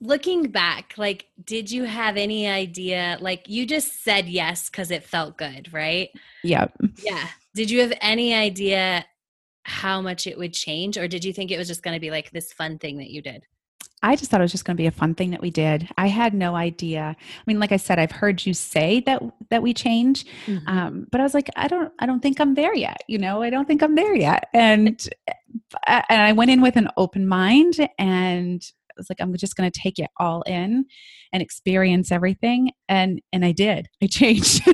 looking 0.00 0.50
back, 0.50 0.94
like 0.96 1.26
did 1.44 1.70
you 1.70 1.84
have 1.84 2.16
any 2.16 2.48
idea 2.48 3.18
like 3.20 3.48
you 3.48 3.66
just 3.66 4.02
said 4.02 4.28
yes 4.28 4.68
cuz 4.68 4.90
it 4.90 5.04
felt 5.04 5.36
good, 5.36 5.72
right? 5.72 6.10
Yeah. 6.42 6.68
Yeah. 7.02 7.26
Did 7.54 7.70
you 7.70 7.80
have 7.80 7.92
any 8.00 8.34
idea 8.34 9.04
how 9.64 10.00
much 10.00 10.26
it 10.26 10.38
would 10.38 10.54
change 10.54 10.96
or 10.96 11.06
did 11.06 11.24
you 11.24 11.32
think 11.32 11.50
it 11.50 11.58
was 11.58 11.68
just 11.68 11.82
going 11.82 11.94
to 11.94 12.00
be 12.00 12.10
like 12.10 12.30
this 12.30 12.52
fun 12.52 12.78
thing 12.78 12.98
that 12.98 13.10
you 13.10 13.20
did? 13.20 13.44
I 14.02 14.16
just 14.16 14.30
thought 14.30 14.40
it 14.40 14.44
was 14.44 14.52
just 14.52 14.64
going 14.64 14.76
to 14.76 14.80
be 14.80 14.86
a 14.86 14.92
fun 14.92 15.14
thing 15.14 15.30
that 15.30 15.42
we 15.42 15.50
did. 15.50 15.88
I 15.98 16.06
had 16.06 16.32
no 16.32 16.56
idea. 16.56 17.14
I 17.18 17.42
mean, 17.46 17.60
like 17.60 17.72
I 17.72 17.76
said, 17.76 17.98
I've 17.98 18.12
heard 18.12 18.46
you 18.46 18.54
say 18.54 19.00
that 19.00 19.22
that 19.50 19.62
we 19.62 19.74
change, 19.74 20.24
mm-hmm. 20.46 20.66
um, 20.66 21.06
but 21.10 21.20
I 21.20 21.24
was 21.24 21.34
like, 21.34 21.50
I 21.56 21.68
don't, 21.68 21.92
I 21.98 22.06
don't 22.06 22.20
think 22.20 22.40
I'm 22.40 22.54
there 22.54 22.74
yet. 22.74 23.02
You 23.08 23.18
know, 23.18 23.42
I 23.42 23.50
don't 23.50 23.66
think 23.66 23.82
I'm 23.82 23.94
there 23.94 24.14
yet. 24.14 24.48
And 24.54 25.06
and 25.86 26.22
I 26.22 26.32
went 26.32 26.50
in 26.50 26.60
with 26.60 26.76
an 26.76 26.88
open 26.96 27.26
mind, 27.26 27.74
and 27.98 28.62
I 28.90 28.94
was 28.96 29.08
like, 29.10 29.20
I'm 29.20 29.34
just 29.36 29.56
going 29.56 29.70
to 29.70 29.80
take 29.80 29.98
it 29.98 30.10
all 30.18 30.42
in 30.42 30.84
and 31.32 31.42
experience 31.42 32.12
everything. 32.12 32.72
And 32.88 33.20
and 33.32 33.44
I 33.44 33.52
did. 33.52 33.88
I 34.02 34.06
changed. 34.06 34.62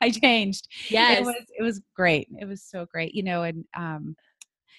I 0.00 0.10
changed. 0.10 0.68
Yes, 0.88 1.20
it 1.20 1.24
was 1.24 1.44
it 1.58 1.62
was 1.62 1.80
great. 1.96 2.28
It 2.40 2.46
was 2.46 2.62
so 2.62 2.86
great. 2.86 3.14
You 3.14 3.22
know, 3.22 3.42
and 3.42 3.64
um, 3.76 4.16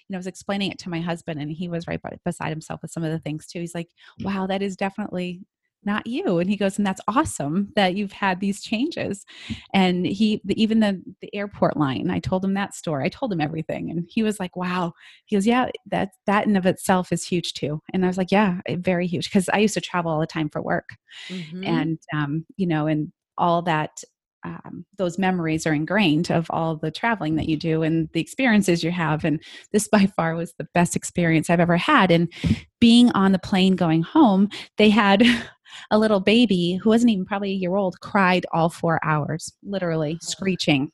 you 0.08 0.14
know, 0.14 0.18
I 0.18 0.20
was 0.20 0.28
explaining 0.28 0.72
it 0.72 0.80
to 0.80 0.90
my 0.90 1.00
husband 1.00 1.42
and 1.42 1.52
he 1.52 1.70
was 1.70 1.88
right 1.88 2.00
beside 2.26 2.50
himself 2.50 2.82
with 2.82 2.92
some 2.92 3.04
of 3.04 3.12
the 3.12 3.20
things 3.20 3.48
too. 3.48 3.60
He's 3.60 3.76
like, 3.76 3.90
wow, 4.22 4.48
that 4.48 4.62
is 4.62 4.76
definitely 4.76 5.42
not 5.86 6.06
you 6.08 6.40
and 6.40 6.50
he 6.50 6.56
goes 6.56 6.78
and 6.78 6.86
that's 6.86 7.02
awesome 7.08 7.72
that 7.76 7.96
you've 7.96 8.12
had 8.12 8.40
these 8.40 8.62
changes 8.62 9.26
and 9.74 10.06
he 10.06 10.42
even 10.50 10.80
the 10.80 11.02
the 11.22 11.34
airport 11.36 11.78
line 11.78 12.10
i 12.10 12.20
told 12.20 12.44
him 12.44 12.54
that 12.54 12.74
story 12.74 13.06
i 13.06 13.10
told 13.10 13.32
him 13.32 13.42
everything 13.42 13.90
and 13.90 14.06
he 14.10 14.24
was 14.24 14.40
like 14.40 14.56
wow 14.56 14.92
he 15.26 15.36
goes 15.36 15.48
yeah 15.48 15.70
that 15.86 16.10
that 16.26 16.46
in 16.46 16.56
of 16.56 16.66
itself 16.66 17.12
is 17.12 17.26
huge 17.26 17.54
too 17.54 17.82
and 17.94 18.04
i 18.04 18.08
was 18.08 18.18
like 18.18 18.32
yeah 18.32 18.60
very 18.78 19.08
huge 19.08 19.26
because 19.26 19.50
i 19.50 19.58
used 19.58 19.74
to 19.74 19.82
travel 19.82 20.12
all 20.12 20.20
the 20.20 20.28
time 20.28 20.50
for 20.50 20.62
work 20.62 20.90
mm-hmm. 21.30 21.64
and 21.64 22.00
um 22.16 22.46
you 22.56 22.68
know 22.68 22.88
and 22.88 23.12
all 23.38 23.62
that 23.62 24.04
um, 24.46 24.86
those 24.98 25.18
memories 25.18 25.66
are 25.66 25.74
ingrained 25.74 26.30
of 26.30 26.48
all 26.50 26.76
the 26.76 26.92
traveling 26.92 27.36
that 27.36 27.48
you 27.48 27.56
do 27.56 27.82
and 27.82 28.10
the 28.14 28.20
experiences 28.20 28.84
you 28.84 28.92
have. 28.92 29.24
And 29.24 29.42
this 29.72 29.88
by 29.92 30.06
far 30.06 30.36
was 30.36 30.54
the 30.54 30.68
best 30.74 30.96
experience 30.96 31.50
I've 31.50 31.60
ever 31.60 31.78
had. 31.78 32.12
And 32.12 32.32
being 32.80 33.10
on 33.12 33.32
the 33.32 33.40
plane 33.40 33.76
going 33.76 34.04
home, 34.04 34.50
they 34.78 34.90
had 34.90 35.24
a 35.92 35.98
little 35.98 36.20
baby 36.20 36.80
who 36.82 36.90
wasn't 36.90 37.12
even 37.12 37.26
probably 37.26 37.52
a 37.52 37.56
year 37.56 37.76
old 37.76 38.00
cried 38.02 38.46
all 38.54 38.70
four 38.70 39.00
hours, 39.04 39.54
literally 39.64 40.18
screeching 40.22 40.92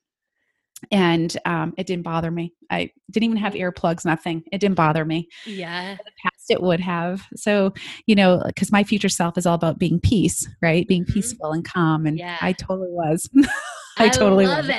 and 0.91 1.37
um, 1.45 1.73
it 1.77 1.87
didn't 1.87 2.03
bother 2.03 2.31
me. 2.31 2.53
I 2.69 2.91
didn't 3.11 3.25
even 3.25 3.37
have 3.37 3.53
earplugs, 3.53 4.05
nothing. 4.05 4.43
It 4.51 4.59
didn't 4.59 4.75
bother 4.75 5.05
me. 5.05 5.27
Yeah. 5.45 5.91
In 5.91 5.97
the 5.97 6.11
past, 6.23 6.49
it 6.49 6.61
would 6.61 6.79
have. 6.79 7.25
So, 7.35 7.73
you 8.05 8.15
know, 8.15 8.41
because 8.45 8.71
my 8.71 8.83
future 8.83 9.09
self 9.09 9.37
is 9.37 9.45
all 9.45 9.55
about 9.55 9.79
being 9.79 9.99
peace, 9.99 10.47
right? 10.61 10.87
Being 10.87 11.03
mm-hmm. 11.03 11.13
peaceful 11.13 11.51
and 11.51 11.65
calm. 11.65 12.05
And 12.05 12.17
yeah. 12.17 12.37
I 12.41 12.53
totally 12.53 12.91
was. 12.91 13.29
I, 13.97 14.05
I 14.05 14.09
totally 14.09 14.47
love 14.47 14.67
was. 14.67 14.75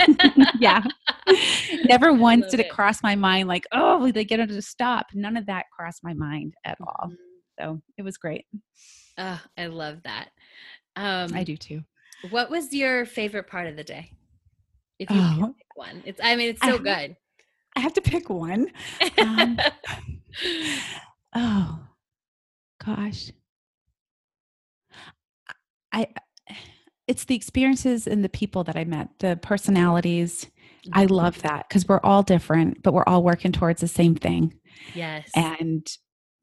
it. 0.00 0.48
yeah. 0.60 0.82
Never 1.84 2.12
once 2.12 2.50
did 2.50 2.60
it, 2.60 2.66
it, 2.66 2.72
cross 2.72 3.02
my 3.02 3.14
mind 3.14 3.48
like, 3.48 3.66
oh, 3.72 4.10
they 4.10 4.24
get 4.24 4.40
it 4.40 4.48
to 4.48 4.62
stop. 4.62 5.06
None 5.14 5.36
of 5.36 5.46
that 5.46 5.66
crossed 5.76 6.02
my 6.02 6.14
mind 6.14 6.54
at 6.64 6.76
all. 6.80 7.08
Mm-hmm. 7.08 7.14
So 7.60 7.82
it 7.96 8.02
was 8.02 8.16
great. 8.16 8.46
Oh, 9.18 9.40
I 9.56 9.66
love 9.66 10.02
that. 10.04 10.30
Um, 10.96 11.32
I 11.34 11.44
do 11.44 11.56
too. 11.56 11.82
What 12.30 12.50
was 12.50 12.72
your 12.72 13.04
favorite 13.04 13.46
part 13.46 13.66
of 13.66 13.76
the 13.76 13.84
day? 13.84 14.12
If 14.98 15.10
you 15.10 15.18
oh. 15.18 15.54
pick 15.58 15.66
one, 15.74 16.02
it's 16.04 16.20
I 16.22 16.36
mean 16.36 16.50
it's 16.50 16.62
so 16.62 16.74
I 16.74 16.78
good. 16.78 17.16
I 17.76 17.80
have 17.80 17.92
to 17.94 18.00
pick 18.00 18.30
one. 18.30 18.70
Um, 19.18 19.58
oh 21.34 21.80
gosh. 22.84 23.32
I 25.92 26.08
it's 27.06 27.24
the 27.24 27.34
experiences 27.34 28.06
and 28.06 28.24
the 28.24 28.28
people 28.28 28.64
that 28.64 28.76
I 28.76 28.84
met, 28.84 29.08
the 29.18 29.38
personalities. 29.42 30.46
Mm-hmm. 30.86 30.98
I 30.98 31.04
love 31.04 31.42
that 31.42 31.68
because 31.68 31.86
we're 31.86 32.00
all 32.02 32.22
different, 32.22 32.82
but 32.82 32.94
we're 32.94 33.04
all 33.06 33.22
working 33.22 33.52
towards 33.52 33.80
the 33.80 33.88
same 33.88 34.14
thing. 34.14 34.54
Yes. 34.94 35.30
And 35.34 35.86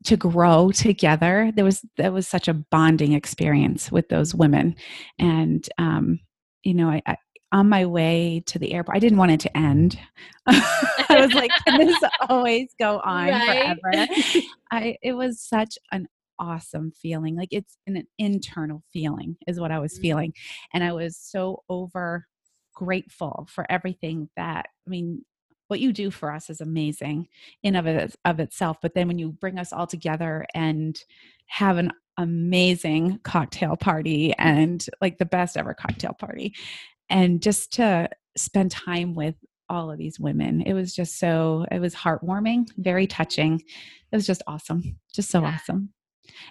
to 0.05 0.17
grow 0.17 0.71
together, 0.71 1.51
there 1.55 1.65
was 1.65 1.81
that 1.97 2.13
was 2.13 2.27
such 2.27 2.47
a 2.47 2.53
bonding 2.53 3.13
experience 3.13 3.91
with 3.91 4.09
those 4.09 4.33
women. 4.33 4.75
And 5.19 5.67
um, 5.77 6.19
you 6.63 6.73
know, 6.73 6.89
I, 6.89 7.01
I 7.05 7.17
on 7.51 7.67
my 7.67 7.85
way 7.85 8.41
to 8.45 8.57
the 8.57 8.73
airport. 8.73 8.95
I 8.95 8.99
didn't 8.99 9.17
want 9.17 9.31
it 9.31 9.39
to 9.41 9.57
end. 9.57 9.99
I 10.47 11.17
was 11.19 11.33
like, 11.33 11.51
can 11.67 11.85
this 11.85 12.01
always 12.29 12.69
go 12.79 12.99
on 13.03 13.27
right? 13.27 13.77
forever? 13.81 14.07
I 14.71 14.97
it 15.01 15.13
was 15.13 15.41
such 15.41 15.77
an 15.91 16.07
awesome 16.39 16.91
feeling. 16.91 17.35
Like 17.35 17.49
it's 17.51 17.77
an, 17.87 18.03
internal 18.17 18.83
feeling 18.91 19.37
is 19.47 19.59
what 19.59 19.71
I 19.71 19.79
was 19.79 19.93
mm-hmm. 19.93 20.01
feeling. 20.01 20.33
And 20.73 20.83
I 20.83 20.93
was 20.93 21.17
so 21.17 21.63
over 21.69 22.25
grateful 22.73 23.47
for 23.49 23.65
everything 23.69 24.29
that 24.35 24.65
I 24.87 24.89
mean 24.89 25.23
what 25.71 25.79
you 25.79 25.93
do 25.93 26.11
for 26.11 26.29
us 26.29 26.49
is 26.49 26.59
amazing 26.59 27.29
in 27.63 27.77
of 27.77 27.87
it 27.87 28.13
of 28.25 28.41
itself 28.41 28.75
but 28.81 28.93
then 28.93 29.07
when 29.07 29.17
you 29.17 29.31
bring 29.31 29.57
us 29.57 29.71
all 29.71 29.87
together 29.87 30.45
and 30.53 31.05
have 31.45 31.77
an 31.77 31.93
amazing 32.17 33.17
cocktail 33.23 33.77
party 33.77 34.33
and 34.37 34.87
like 34.99 35.17
the 35.17 35.25
best 35.25 35.55
ever 35.55 35.73
cocktail 35.73 36.11
party 36.11 36.53
and 37.09 37.41
just 37.41 37.71
to 37.71 38.09
spend 38.35 38.69
time 38.69 39.15
with 39.15 39.35
all 39.69 39.89
of 39.89 39.97
these 39.97 40.19
women 40.19 40.61
it 40.63 40.73
was 40.73 40.93
just 40.93 41.17
so 41.17 41.65
it 41.71 41.79
was 41.79 41.95
heartwarming 41.95 42.67
very 42.77 43.07
touching. 43.07 43.57
It 44.11 44.15
was 44.17 44.27
just 44.27 44.43
awesome 44.47 44.99
just 45.15 45.29
so 45.29 45.41
yeah. 45.41 45.53
awesome. 45.55 45.93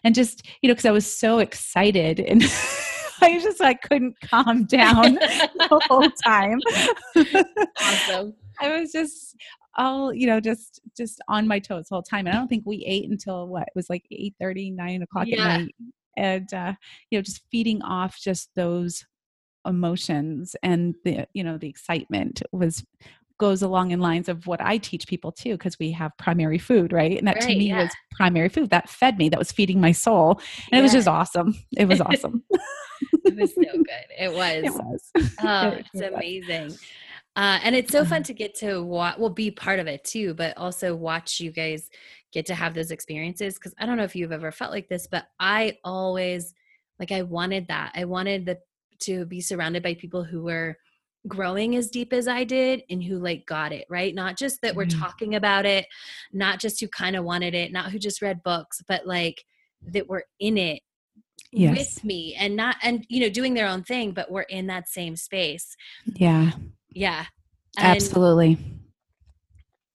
And 0.03 0.15
just 0.15 0.47
you 0.63 0.69
know 0.69 0.75
because 0.75 0.87
i 0.87 0.91
was 0.91 1.05
so 1.05 1.41
excited 1.41 2.21
and 2.21 2.43
i 3.21 3.39
just 3.39 3.61
like 3.61 3.83
couldn't 3.83 4.17
calm 4.23 4.65
down 4.65 5.15
the 5.15 5.81
whole 5.89 6.11
time. 6.25 6.59
Awesome 7.83 8.35
i 8.61 8.81
was 8.81 8.93
just 8.93 9.37
all 9.77 10.13
you 10.13 10.27
know 10.27 10.41
just 10.41 10.81
just 10.97 11.21
on 11.29 11.47
my 11.47 11.59
toes 11.59 11.87
the 11.89 11.95
whole 11.95 12.03
time 12.03 12.27
and 12.27 12.35
i 12.35 12.39
don't 12.39 12.49
think 12.49 12.65
we 12.67 12.85
ate 12.87 13.09
until 13.09 13.49
what 13.49 13.63
it 13.63 13.73
was 13.75 13.89
like 13.91 14.05
8 14.11 14.35
30 14.41 14.71
9 14.73 15.03
o'clock 15.03 15.27
yeah. 15.29 15.49
at 15.49 15.61
night 15.61 15.75
and 16.17 16.55
uh 16.55 16.73
you 17.11 17.19
know 17.19 17.23
just 17.23 17.43
feeding 17.51 17.83
off 17.83 18.19
just 18.21 18.51
those 18.57 19.05
emotions 19.67 20.57
and 20.63 20.95
the 21.05 21.27
you 21.35 21.45
know 21.45 21.59
the 21.59 21.69
excitement 21.69 22.43
was 22.53 22.85
goes 23.41 23.63
along 23.63 23.91
in 23.91 23.99
lines 23.99 24.29
of 24.29 24.47
what 24.47 24.61
I 24.61 24.77
teach 24.77 25.09
people 25.09 25.33
too, 25.33 25.53
because 25.53 25.79
we 25.81 25.91
have 25.93 26.17
primary 26.19 26.59
food, 26.59 26.93
right? 26.93 27.19
And 27.19 27.27
that 27.27 27.37
right, 27.37 27.49
to 27.49 27.59
me 27.59 27.69
yeah. 27.71 27.85
was 27.85 27.91
primary 28.13 28.51
food 28.51 28.71
that 28.71 28.89
fed 28.89 29.19
me, 29.19 29.31
that 29.31 29.39
was 29.39 29.51
feeding 29.51 29.81
my 29.81 29.91
soul. 29.91 30.41
And 30.71 30.73
yeah. 30.73 30.79
it 30.79 30.83
was 30.83 30.93
just 30.93 31.09
awesome. 31.09 31.59
It 31.77 31.89
was 31.89 32.01
awesome. 32.01 32.45
it 32.51 33.37
was 33.37 33.55
so 33.55 33.63
good. 33.63 34.07
It 34.17 34.33
was. 34.33 34.65
It 34.65 34.75
was. 34.75 35.11
Oh, 35.43 35.69
it, 35.69 35.87
it's 35.93 36.03
it 36.03 36.13
amazing. 36.13 36.79
Uh, 37.37 37.59
and 37.63 37.77
it's 37.77 37.93
so 37.93 38.05
fun 38.05 38.23
to 38.25 38.35
get 38.35 38.55
to 38.57 38.83
watch, 38.83 39.17
well, 39.19 39.31
be 39.31 39.51
part 39.51 39.79
of 39.79 39.87
it 39.87 40.03
too, 40.05 40.35
but 40.35 40.57
also 40.59 40.95
watch 40.95 41.41
you 41.41 41.53
guys 41.53 41.89
get 42.33 42.45
to 42.47 42.55
have 42.55 42.75
those 42.75 42.91
experiences. 42.91 43.59
Cause 43.59 43.75
I 43.79 43.87
don't 43.87 43.97
know 43.97 44.05
if 44.05 44.17
you've 44.17 44.33
ever 44.33 44.51
felt 44.51 44.73
like 44.73 44.89
this, 44.89 45.07
but 45.07 45.27
I 45.39 45.79
always, 45.85 46.55
like, 46.99 47.13
I 47.13 47.23
wanted 47.23 47.69
that. 47.69 47.93
I 47.95 48.05
wanted 48.05 48.47
the 48.47 48.59
to 49.01 49.25
be 49.25 49.41
surrounded 49.41 49.83
by 49.83 49.95
people 49.95 50.23
who 50.25 50.43
were 50.43 50.77
growing 51.27 51.77
as 51.77 51.91
deep 51.91 52.13
as 52.13 52.29
I 52.29 52.45
did 52.45 52.83
and 52.89 53.03
who 53.03 53.19
like 53.19 53.47
got 53.47 53.73
it, 53.73 53.87
right? 53.91 54.15
Not 54.15 54.39
just 54.39 54.63
that 54.63 54.75
we're 54.75 54.87
mm-hmm. 54.87 55.01
talking 55.01 55.35
about 55.35 55.67
it, 55.67 55.87
not 56.33 56.61
just 56.61 56.81
who 56.81 56.89
kind 56.89 57.17
of 57.17 57.25
wanted 57.25 57.55
it, 57.55 57.73
not 57.73 57.91
who 57.91 57.99
just 57.99 58.23
read 58.23 58.43
books, 58.43 58.83
but 58.89 59.07
like 59.07 59.45
that 59.89 60.09
we're 60.09 60.23
in 60.39 60.57
it 60.57 60.83
yes. 61.53 61.77
with 61.77 62.05
me 62.05 62.35
and 62.39 62.57
not 62.57 62.77
and 62.83 63.05
you 63.09 63.21
know 63.21 63.29
doing 63.29 63.55
their 63.55 63.67
own 63.67 63.83
thing, 63.83 64.13
but 64.13 64.31
we're 64.31 64.43
in 64.43 64.67
that 64.69 64.89
same 64.89 65.17
space. 65.17 65.77
Yeah. 66.07 66.53
Yeah. 66.93 67.27
And 67.77 67.97
Absolutely. 67.97 68.59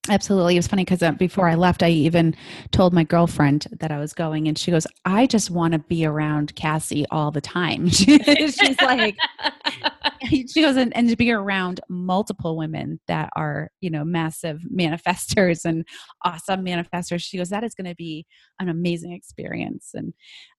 Absolutely. 0.10 0.56
It 0.56 0.60
was 0.60 0.68
funny 0.68 0.84
because 0.86 1.02
uh, 1.02 1.14
before 1.14 1.48
I 1.48 1.56
left, 1.56 1.82
I 1.82 1.90
even 1.90 2.36
told 2.72 2.94
my 2.94 3.04
girlfriend 3.04 3.68
that 3.80 3.92
I 3.92 3.98
was 3.98 4.14
going, 4.14 4.48
and 4.48 4.58
she 4.58 4.72
goes, 4.72 4.86
I 5.06 5.26
just 5.26 5.50
want 5.50 5.74
to 5.74 5.80
be 5.80 6.06
around 6.06 6.56
Cassie 6.56 7.06
all 7.12 7.32
the 7.32 7.42
time. 7.42 7.90
She's 7.90 8.82
like, 8.82 9.18
she 10.30 10.62
goes 10.62 10.76
and, 10.76 10.96
and 10.96 11.10
to 11.10 11.16
be 11.16 11.32
around 11.32 11.80
multiple 11.90 12.58
women 12.58 13.00
that 13.08 13.30
are 13.36 13.72
you 13.82 13.90
know 13.90 14.04
massive 14.04 14.62
manifestors 14.74 15.66
and 15.66 15.86
awesome 16.24 16.66
manifestors. 16.66 17.22
She 17.22 17.38
goes 17.38 17.50
that 17.50 17.64
is 17.64 17.76
going 17.76 17.90
to 17.90 17.96
be 17.96 18.26
an 18.60 18.70
amazing 18.70 19.12
experience. 19.12 19.92
And 19.94 20.14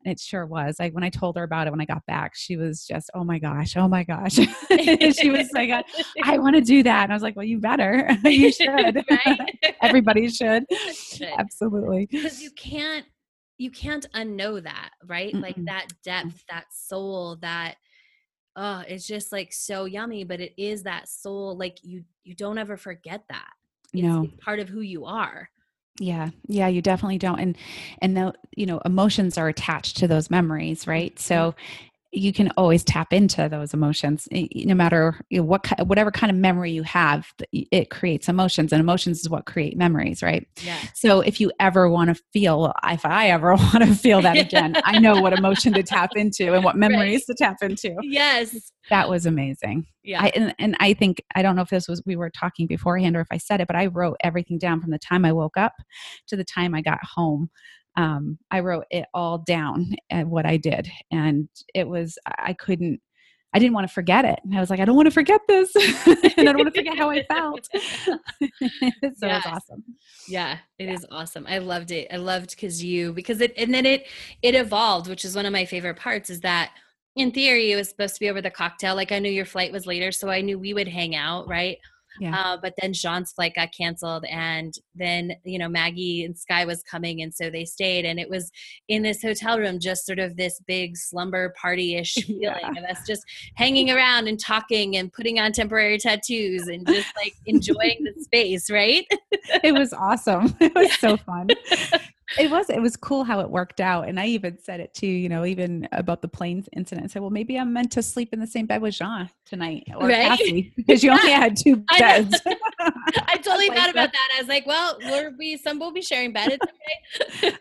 it 0.05 0.21
sure 0.21 0.47
was. 0.47 0.77
Like 0.79 0.95
when 0.95 1.05
i 1.05 1.11
told 1.11 1.37
her 1.37 1.43
about 1.43 1.67
it 1.67 1.71
when 1.71 1.81
i 1.81 1.85
got 1.85 2.05
back 2.07 2.35
she 2.35 2.57
was 2.57 2.87
just 2.87 3.11
oh 3.15 3.25
my 3.25 3.39
gosh 3.39 3.77
oh 3.77 3.89
my 3.89 4.05
gosh. 4.05 4.37
She 5.17 5.31
was 5.31 5.49
like 5.53 5.71
i, 5.71 5.83
I 6.23 6.39
want 6.39 6.57
to 6.57 6.61
do 6.63 6.83
that. 6.83 7.05
And 7.05 7.13
i 7.13 7.15
was 7.15 7.23
like 7.23 7.37
well 7.37 7.45
you 7.45 7.59
better. 7.59 8.09
You 8.25 8.53
should 8.53 9.05
everybody 9.83 10.29
should, 10.29 10.65
should. 10.95 11.29
absolutely. 11.39 12.07
Because 12.11 12.43
you 12.43 12.51
can't 12.53 13.05
you 13.59 13.71
can't 13.71 14.07
unknow 14.15 14.63
that 14.63 14.91
right? 15.07 15.33
Mm 15.35 15.43
like 15.43 15.57
that 15.65 15.89
depth 16.03 16.45
that 16.49 16.65
soul 16.73 17.37
that 17.43 17.77
oh 18.57 18.83
it's 18.89 19.07
just 19.07 19.33
like 19.33 19.53
so 19.53 19.85
yummy 19.85 20.25
but 20.25 20.41
it 20.41 20.53
is 20.57 20.83
that 20.83 21.09
soul 21.09 21.57
like 21.57 21.79
you 21.83 22.03
you 22.25 22.35
don't 22.35 22.59
ever 22.59 22.77
forget 22.77 23.23
that. 23.29 23.51
It's, 23.93 24.03
no. 24.03 24.25
it's 24.25 24.45
part 24.45 24.61
of 24.61 24.69
who 24.69 24.81
you 24.81 25.05
are. 25.05 25.49
Yeah. 25.99 26.31
Yeah 26.49 26.69
you 26.69 26.83
definitely 26.83 27.19
don't 27.19 27.39
and 27.39 27.57
and 28.03 28.17
the 28.17 28.35
you 28.57 28.67
know 28.67 28.81
emotions 28.85 29.39
are 29.39 29.49
attached 29.49 29.97
to 29.99 30.09
those 30.09 30.31
memories 30.31 30.87
right? 30.87 31.19
So 31.19 31.35
mm-hmm. 31.35 31.87
You 32.17 32.33
can 32.33 32.51
always 32.57 32.83
tap 32.83 33.13
into 33.13 33.49
those 33.49 33.75
emotions 33.75 34.27
eh, 34.33 34.47
eh, 34.55 34.65
no 34.65 34.75
matter 34.75 35.21
what 35.31 35.67
whatever 35.87 36.11
kind 36.11 36.31
of 36.31 36.37
memory 36.37 36.71
you 36.71 36.83
have 36.83 37.33
it 37.53 37.91
creates 37.91 38.29
emotions 38.29 38.73
and 38.73 38.81
emotions 38.81 39.21
is 39.21 39.29
what 39.29 39.47
create 39.47 39.77
memories 39.77 40.23
right? 40.23 40.47
Yeah 40.63 40.79
so 40.95 41.21
if 41.21 41.41
you 41.41 41.53
ever 41.61 41.89
want 41.89 42.15
to 42.15 42.23
feel 42.33 42.73
if 42.85 43.05
i 43.05 43.29
ever 43.29 43.55
want 43.55 43.85
to 43.85 43.95
feel 43.95 44.23
that 44.23 44.39
again 44.39 44.77
i 44.85 44.99
know 44.99 45.21
what 45.21 45.33
emotion 45.33 45.73
to 45.75 45.83
tap 45.83 46.11
into 46.17 46.55
and 46.55 46.65
what 46.65 46.77
memories 46.87 47.25
right. 47.29 47.37
to 47.37 47.45
tap 47.45 47.57
into. 47.63 47.95
Yes. 48.03 48.73
That 48.91 49.09
was 49.09 49.27
amazing. 49.27 49.87
Yeah. 50.03 50.23
I, 50.23 50.29
and, 50.35 50.55
and 50.59 50.77
i 50.79 50.95
think 50.95 51.23
i 51.35 51.43
don't 51.43 51.57
know 51.57 51.63
if 51.63 51.71
this 51.71 51.89
was 51.89 52.03
we 52.07 52.17
were 52.17 52.31
talking 52.31 52.67
beforehand 52.67 53.17
or 53.17 53.21
if 53.21 53.27
i 53.31 53.39
said 53.39 53.61
it 53.61 53.67
but 53.67 53.75
i 53.77 53.87
wrote 53.87 54.17
everything 54.23 54.57
down 54.57 54.81
from 54.81 54.93
the 54.93 54.99
time 54.99 55.25
i 55.25 55.33
woke 55.33 55.57
up 55.57 55.73
to 56.29 56.37
the 56.37 56.45
time 56.45 56.75
i 56.75 56.81
got 56.81 57.01
home 57.03 57.51
um, 57.97 58.39
I 58.51 58.61
wrote 58.61 58.85
it 58.91 59.07
all 59.15 59.39
down 59.39 59.95
at 60.11 60.27
what 60.27 60.47
I 60.47 60.57
did. 60.57 60.89
And 61.11 61.49
it 61.75 61.89
was, 61.89 62.19
I 62.27 62.53
couldn't, 62.53 63.01
I 63.55 63.59
didn't 63.59 63.73
want 63.73 63.89
to 63.89 63.95
forget 63.95 64.27
it. 64.27 64.39
And 64.45 64.55
I 64.55 64.61
was 64.61 64.69
like, 64.69 64.81
I 64.81 64.85
don't 64.85 64.97
want 64.97 65.07
to 65.07 65.13
forget 65.13 65.41
this. 65.49 65.75
and 66.37 66.49
I 66.49 66.53
don't 66.53 66.59
want 66.59 66.75
to 66.75 66.79
forget 66.79 66.99
how 66.99 67.09
I 67.09 67.23
felt. 67.25 67.69
so 67.73 67.79
yes. 68.03 68.21
it 69.03 69.23
was 69.23 69.43
awesome. 69.47 69.85
Yeah, 70.29 70.59
it 70.79 70.87
yeah. 70.87 70.93
is 70.93 71.07
awesome. 71.11 71.47
I 71.49 71.59
loved 71.59 71.91
it. 71.91 72.09
I 72.13 72.17
loved 72.17 72.51
because 72.51 72.85
you, 72.85 73.15
because 73.15 73.41
it, 73.41 73.55
and 73.57 73.73
then 73.73 73.87
it, 73.87 74.07
it 74.43 74.55
evolved, 74.55 75.09
which 75.09 75.25
is 75.25 75.35
one 75.35 75.47
of 75.47 75.53
my 75.53 75.65
favorite 75.65 75.97
parts 75.97 76.29
is 76.29 76.41
that 76.41 76.73
in 77.15 77.31
theory, 77.31 77.73
it 77.73 77.77
was 77.77 77.89
supposed 77.89 78.15
to 78.15 78.21
be 78.21 78.29
over 78.29 78.43
the 78.43 78.51
cocktail. 78.51 78.95
Like 78.95 79.11
I 79.11 79.19
knew 79.19 79.31
your 79.31 79.47
flight 79.47 79.73
was 79.73 79.87
later, 79.87 80.13
so 80.13 80.29
I 80.29 80.43
knew 80.43 80.59
we 80.59 80.75
would 80.75 80.89
hang 80.89 81.17
out, 81.17 81.49
right? 81.49 81.79
Yeah. 82.21 82.39
Uh, 82.39 82.57
but 82.61 82.75
then 82.81 82.93
Jean's 82.93 83.33
flight 83.33 83.55
got 83.55 83.73
canceled, 83.77 84.25
and 84.31 84.75
then 84.95 85.33
you 85.45 85.59
know 85.59 85.69
Maggie 85.69 86.25
and 86.25 86.37
Sky 86.37 86.65
was 86.65 86.83
coming, 86.83 87.23
and 87.23 87.35
so 87.35 87.51
they 87.51 87.65
stayed, 87.65 88.05
and 88.05 88.19
it 88.19 88.29
was 88.29 88.51
in 88.89 89.03
this 89.03 89.23
hotel 89.23 89.59
room, 89.59 89.79
just 89.79 90.07
sort 90.07 90.19
of 90.19 90.37
this 90.37 90.61
big 90.67 90.97
slumber 90.97 91.55
party 91.61 91.97
ish 91.97 92.15
feeling 92.27 92.41
yeah. 92.41 92.71
of 92.71 92.85
us 92.91 93.07
just 93.07 93.23
hanging 93.57 93.91
around 93.91 94.29
and 94.29 94.39
talking 94.39 94.97
and 94.97 95.13
putting 95.13 95.39
on 95.39 95.53
temporary 95.53 95.99
tattoos 95.99 96.69
and 96.69 96.87
just 96.87 97.09
like 97.17 97.35
enjoying 97.47 98.05
the 98.05 98.15
space, 98.23 98.71
right? 98.71 99.07
it 99.63 99.73
was 99.73 99.93
awesome. 99.93 100.55
It 100.67 100.75
was 100.75 100.93
so 100.99 101.17
fun 101.17 101.49
it 102.39 102.51
was 102.51 102.69
it 102.71 102.81
was 102.81 102.97
cool 102.97 103.25
how 103.25 103.41
it 103.41 103.49
worked 103.49 103.81
out 103.81 104.09
and 104.09 104.19
i 104.19 104.27
even 104.27 104.59
said 104.59 104.81
it 104.81 104.93
too 104.93 105.07
you 105.07 105.29
know 105.29 105.45
even 105.45 105.89
about 105.93 106.23
the 106.23 106.29
planes 106.29 106.69
incident 106.75 107.05
i 107.05 107.09
said 107.09 107.23
well 107.23 107.31
maybe 107.31 107.59
i'm 107.59 107.73
meant 107.73 107.91
to 107.93 108.03
sleep 108.03 108.33
in 108.33 108.41
the 108.41 108.47
same 108.47 108.67
bed 108.67 108.83
with 108.83 108.95
jean 108.95 109.31
tonight 109.45 109.85
or 109.95 110.09
right? 110.09 110.27
Cassie, 110.29 110.73
because 110.77 111.05
you 111.05 111.11
only 111.11 111.31
had 111.31 111.57
two 111.57 111.77
beds 111.99 112.41
I, 113.29 113.37
totally 113.43 113.71
I 113.71 113.75
thought 113.75 113.91
about 113.91 114.13
that. 114.13 114.29
i 114.37 114.41
was 114.41 114.49
like 114.49 114.67
well 114.67 114.99
we'll 115.05 115.37
be 115.37 115.57
some 115.57 115.79
will 115.79 115.93
be 115.93 116.03
sharing 116.03 116.33
bed. 116.33 116.59
It's 116.61 117.43
okay. 117.43 117.57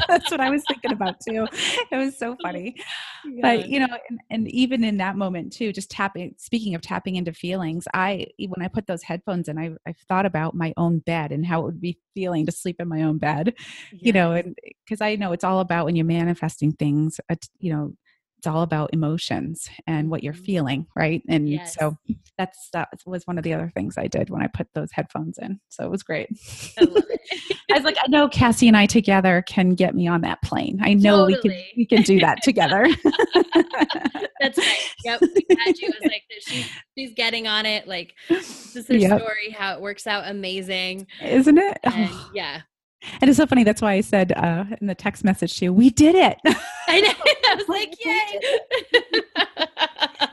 That's 0.08 0.30
what 0.30 0.40
i 0.40 0.50
was 0.50 0.62
thinking 0.68 0.92
about 0.92 1.16
too. 1.26 1.46
It 1.90 1.96
was 1.96 2.18
so 2.18 2.36
funny. 2.42 2.76
Yeah. 3.24 3.40
but 3.42 3.68
you 3.68 3.80
know 3.80 3.96
and, 4.08 4.20
and 4.30 4.48
even 4.50 4.82
in 4.84 4.96
that 4.98 5.16
moment 5.16 5.52
too 5.52 5.72
just 5.72 5.90
tapping 5.90 6.34
speaking 6.38 6.74
of 6.74 6.80
tapping 6.82 7.16
into 7.16 7.32
feelings 7.32 7.86
i 7.94 8.26
when 8.38 8.64
i 8.64 8.68
put 8.68 8.86
those 8.86 9.02
headphones 9.02 9.48
in 9.48 9.58
i 9.58 9.70
i 9.86 9.94
thought 10.08 10.26
about 10.26 10.54
my 10.54 10.72
own 10.76 10.98
bed 10.98 11.30
and 11.30 11.46
how 11.46 11.60
it 11.60 11.64
would 11.64 11.80
be 11.80 11.98
feeling 12.14 12.46
to 12.46 12.52
sleep 12.52 12.76
in 12.80 12.88
my 12.88 13.02
own 13.02 13.18
bed 13.18 13.54
you 13.92 14.12
know 14.12 14.32
and 14.32 14.58
because 14.84 15.00
i 15.00 15.14
know 15.14 15.32
it's 15.32 15.44
all 15.44 15.60
about 15.60 15.84
when 15.84 15.94
you're 15.94 16.04
manifesting 16.04 16.72
things 16.72 17.20
you 17.60 17.72
know 17.72 17.92
it's 18.42 18.46
all 18.48 18.62
about 18.62 18.92
emotions 18.92 19.68
and 19.86 20.10
what 20.10 20.24
you're 20.24 20.32
mm-hmm. 20.32 20.42
feeling 20.42 20.86
right 20.96 21.22
and 21.28 21.48
yes. 21.48 21.76
so 21.78 21.96
that's 22.36 22.70
that 22.72 22.88
was 23.06 23.24
one 23.24 23.38
of 23.38 23.44
the 23.44 23.54
other 23.54 23.70
things 23.72 23.94
i 23.96 24.08
did 24.08 24.30
when 24.30 24.42
i 24.42 24.48
put 24.48 24.66
those 24.74 24.90
headphones 24.90 25.38
in 25.38 25.60
so 25.68 25.84
it 25.84 25.90
was 25.90 26.02
great 26.02 26.28
I, 26.76 26.82
I, 27.70 27.74
was 27.74 27.84
like 27.84 27.96
i 28.02 28.08
know 28.08 28.28
cassie 28.28 28.66
and 28.66 28.76
i 28.76 28.84
together 28.84 29.44
can 29.46 29.76
get 29.76 29.94
me 29.94 30.08
on 30.08 30.22
that 30.22 30.42
plane 30.42 30.80
i 30.82 30.92
know 30.92 31.28
totally. 31.28 31.34
we 31.34 31.40
can 31.40 31.64
we 31.76 31.86
can 31.86 32.02
do 32.02 32.18
that 32.18 32.42
together 32.42 32.84
that's 34.40 34.58
right 34.58 34.94
yep 35.04 35.20
we 35.36 35.46
had 35.56 35.78
you 35.78 35.88
as 35.88 36.10
like 36.10 36.22
she's, 36.40 36.68
she's 36.98 37.14
getting 37.14 37.46
on 37.46 37.64
it 37.64 37.86
like 37.86 38.12
this 38.28 38.74
is 38.74 38.88
her 38.88 38.96
yep. 38.96 39.20
story 39.20 39.50
how 39.56 39.72
it 39.72 39.80
works 39.80 40.08
out 40.08 40.26
amazing 40.26 41.06
isn't 41.22 41.58
it 41.58 41.78
and, 41.84 42.10
yeah 42.34 42.62
and 43.20 43.28
it's 43.28 43.36
so 43.36 43.46
funny. 43.46 43.64
That's 43.64 43.82
why 43.82 43.94
I 43.94 44.00
said 44.00 44.32
uh, 44.32 44.64
in 44.80 44.86
the 44.86 44.94
text 44.94 45.24
message 45.24 45.58
to 45.58 45.66
you, 45.66 45.72
we 45.72 45.90
did 45.90 46.14
it. 46.14 46.38
I 46.92 47.00
know. 47.00 47.08
I 47.48 47.54
was 47.54 47.68
like, 47.68 48.04
yay. 48.04 48.40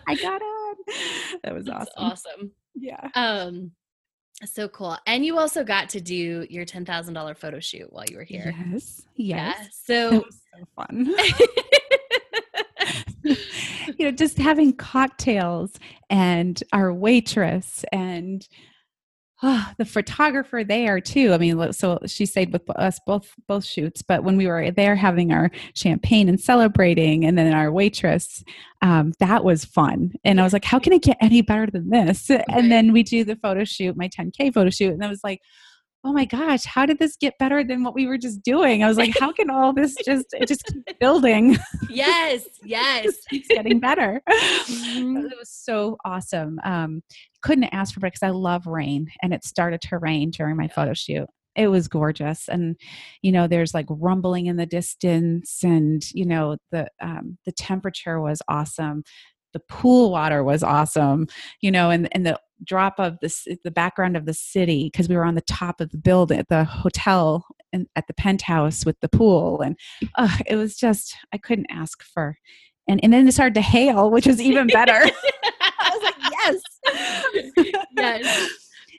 I 0.07 0.15
got 0.15 0.41
on. 0.41 0.75
That 1.43 1.53
was 1.53 1.65
That's 1.65 1.91
awesome. 1.97 2.31
Awesome. 2.31 2.51
Yeah. 2.75 3.09
Um, 3.15 3.71
so 4.45 4.67
cool. 4.69 4.97
And 5.05 5.25
you 5.25 5.37
also 5.37 5.63
got 5.63 5.89
to 5.89 6.01
do 6.01 6.45
your 6.49 6.65
$10,000 6.65 7.37
photo 7.37 7.59
shoot 7.59 7.91
while 7.91 8.05
you 8.09 8.17
were 8.17 8.23
here. 8.23 8.53
Yes. 8.71 9.03
Yes. 9.15 9.55
Yeah. 9.57 9.65
So, 9.71 10.25
so 10.31 10.65
fun. 10.75 11.13
you 13.97 14.05
know, 14.05 14.11
just 14.11 14.37
having 14.37 14.73
cocktails 14.73 15.73
and 16.09 16.63
our 16.73 16.93
waitress 16.93 17.83
and 17.91 18.47
oh, 19.43 19.71
the 19.77 19.85
photographer 19.85 20.63
there 20.63 20.99
too. 20.99 21.33
I 21.33 21.37
mean, 21.37 21.73
so 21.73 21.99
she 22.05 22.25
stayed 22.25 22.51
with 22.53 22.69
us 22.71 22.99
both 23.05 23.33
both 23.47 23.65
shoots, 23.65 24.01
but 24.01 24.23
when 24.23 24.37
we 24.37 24.47
were 24.47 24.71
there 24.71 24.95
having 24.95 25.31
our 25.31 25.51
champagne 25.73 26.29
and 26.29 26.39
celebrating, 26.39 27.25
and 27.25 27.37
then 27.37 27.53
our 27.53 27.71
waitress, 27.71 28.43
um, 28.81 29.13
that 29.19 29.43
was 29.43 29.65
fun. 29.65 30.11
And 30.23 30.39
I 30.39 30.43
was 30.43 30.53
like, 30.53 30.65
how 30.65 30.79
can 30.79 30.93
it 30.93 31.03
get 31.03 31.17
any 31.21 31.41
better 31.41 31.67
than 31.71 31.89
this? 31.89 32.29
Right. 32.39 32.45
And 32.49 32.71
then 32.71 32.93
we 32.93 33.03
do 33.03 33.25
the 33.25 33.35
photo 33.35 33.63
shoot, 33.63 33.97
my 33.97 34.07
10k 34.07 34.53
photo 34.53 34.69
shoot, 34.69 34.93
and 34.93 35.03
I 35.03 35.09
was 35.09 35.23
like. 35.23 35.41
Oh 36.01 36.13
my 36.13 36.23
gosh, 36.23 36.63
how 36.63 36.85
did 36.85 36.97
this 36.97 37.17
get 37.17 37.37
better 37.39 37.61
than 37.61 37.83
what 37.83 37.93
we 37.93 38.07
were 38.07 38.17
just 38.17 38.41
doing? 38.41 38.85
I 38.85 38.87
was 38.87 38.95
like, 38.95 39.19
how 39.19 39.33
can 39.33 39.49
all 39.49 39.73
this 39.73 39.93
just 40.05 40.27
it 40.31 40.47
just 40.47 40.63
keep 40.65 40.97
building? 41.01 41.57
Yes, 41.89 42.45
yes. 42.63 43.05
it 43.05 43.15
keeps 43.29 43.47
getting 43.49 43.81
better. 43.81 44.21
Mm-hmm. 44.29 45.17
It 45.25 45.37
was 45.37 45.49
so 45.49 45.97
awesome. 46.05 46.57
Um, 46.63 47.03
couldn't 47.41 47.65
ask 47.65 47.93
for 47.93 47.99
it 47.99 48.13
because 48.13 48.23
I 48.23 48.29
love 48.29 48.67
rain 48.67 49.11
and 49.21 49.33
it 49.33 49.43
started 49.43 49.81
to 49.81 49.97
rain 49.97 50.31
during 50.31 50.57
my 50.57 50.67
photo 50.67 50.93
shoot. 50.93 51.27
It 51.55 51.67
was 51.67 51.87
gorgeous. 51.87 52.47
And, 52.47 52.77
you 53.21 53.31
know, 53.31 53.47
there's 53.47 53.73
like 53.73 53.87
rumbling 53.89 54.45
in 54.45 54.55
the 54.55 54.65
distance 54.65 55.63
and, 55.63 56.03
you 56.13 56.25
know, 56.25 56.57
the 56.71 56.89
um, 57.01 57.37
the 57.45 57.51
temperature 57.51 58.21
was 58.21 58.41
awesome. 58.47 59.03
The 59.53 59.59
pool 59.61 60.11
water 60.11 60.43
was 60.43 60.61
awesome, 60.61 61.27
you 61.59 61.71
know, 61.71 61.89
and, 61.89 62.07
and 62.11 62.25
the 62.25 62.39
drop 62.63 62.99
of 62.99 63.17
this 63.21 63.47
the 63.63 63.71
background 63.71 64.17
of 64.17 64.25
the 64.25 64.33
city 64.33 64.89
because 64.91 65.07
we 65.07 65.15
were 65.15 65.25
on 65.25 65.35
the 65.35 65.41
top 65.41 65.79
of 65.79 65.89
the 65.91 65.97
building 65.97 66.43
the 66.49 66.63
hotel 66.63 67.45
and 67.71 67.87
at 67.95 68.07
the 68.07 68.13
penthouse 68.13 68.85
with 68.85 68.99
the 68.99 69.09
pool 69.09 69.61
and 69.61 69.77
uh, 70.15 70.37
it 70.45 70.55
was 70.55 70.75
just 70.75 71.15
i 71.33 71.37
couldn't 71.37 71.67
ask 71.69 72.03
for 72.03 72.37
and 72.87 72.99
and 73.03 73.13
then 73.13 73.27
it 73.27 73.31
started 73.31 73.53
to 73.53 73.61
hail 73.61 74.11
which 74.11 74.27
was 74.27 74.41
even 74.41 74.67
better 74.67 74.99
yes. 76.39 76.61
yes. 77.97 78.49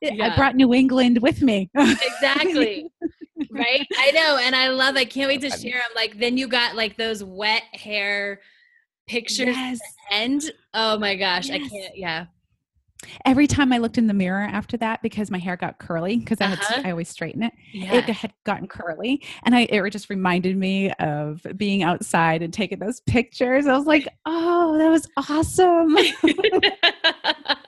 Yeah. 0.02 0.32
I 0.32 0.36
brought 0.36 0.56
New 0.56 0.72
England 0.72 1.20
with 1.20 1.42
me. 1.42 1.70
exactly. 1.74 2.90
Right? 3.50 3.86
I 3.98 4.10
know. 4.10 4.38
And 4.38 4.54
I 4.54 4.68
love 4.68 4.96
I 4.96 5.06
can't 5.06 5.26
wait 5.26 5.40
to 5.40 5.50
share 5.50 5.72
them. 5.72 5.90
Like 5.94 6.18
then 6.18 6.36
you 6.36 6.46
got 6.46 6.76
like 6.76 6.98
those 6.98 7.24
wet 7.24 7.62
hair 7.72 8.40
pictures 9.08 9.56
yes. 9.56 9.80
end. 10.10 10.52
Oh 10.74 10.98
my 10.98 11.16
gosh. 11.16 11.48
Yes. 11.48 11.54
I 11.56 11.68
can't 11.68 11.96
yeah. 11.96 12.26
Every 13.24 13.46
time 13.46 13.72
I 13.72 13.78
looked 13.78 13.98
in 13.98 14.06
the 14.06 14.14
mirror 14.14 14.42
after 14.42 14.76
that, 14.78 15.02
because 15.02 15.30
my 15.30 15.38
hair 15.38 15.56
got 15.56 15.78
curly, 15.78 16.18
because 16.18 16.40
I 16.40 16.46
had 16.46 16.58
uh-huh. 16.58 16.82
I 16.84 16.90
always 16.90 17.08
straighten 17.08 17.42
it, 17.42 17.52
yeah. 17.72 17.94
it 17.94 18.04
had 18.04 18.32
gotten 18.44 18.68
curly, 18.68 19.22
and 19.44 19.54
I 19.54 19.62
it 19.62 19.90
just 19.90 20.10
reminded 20.10 20.56
me 20.56 20.92
of 20.92 21.44
being 21.56 21.82
outside 21.82 22.42
and 22.42 22.52
taking 22.52 22.78
those 22.78 23.00
pictures. 23.00 23.66
I 23.66 23.76
was 23.76 23.86
like, 23.86 24.08
oh, 24.26 24.78
that 24.78 24.90
was 24.90 25.08
awesome. 25.16 25.96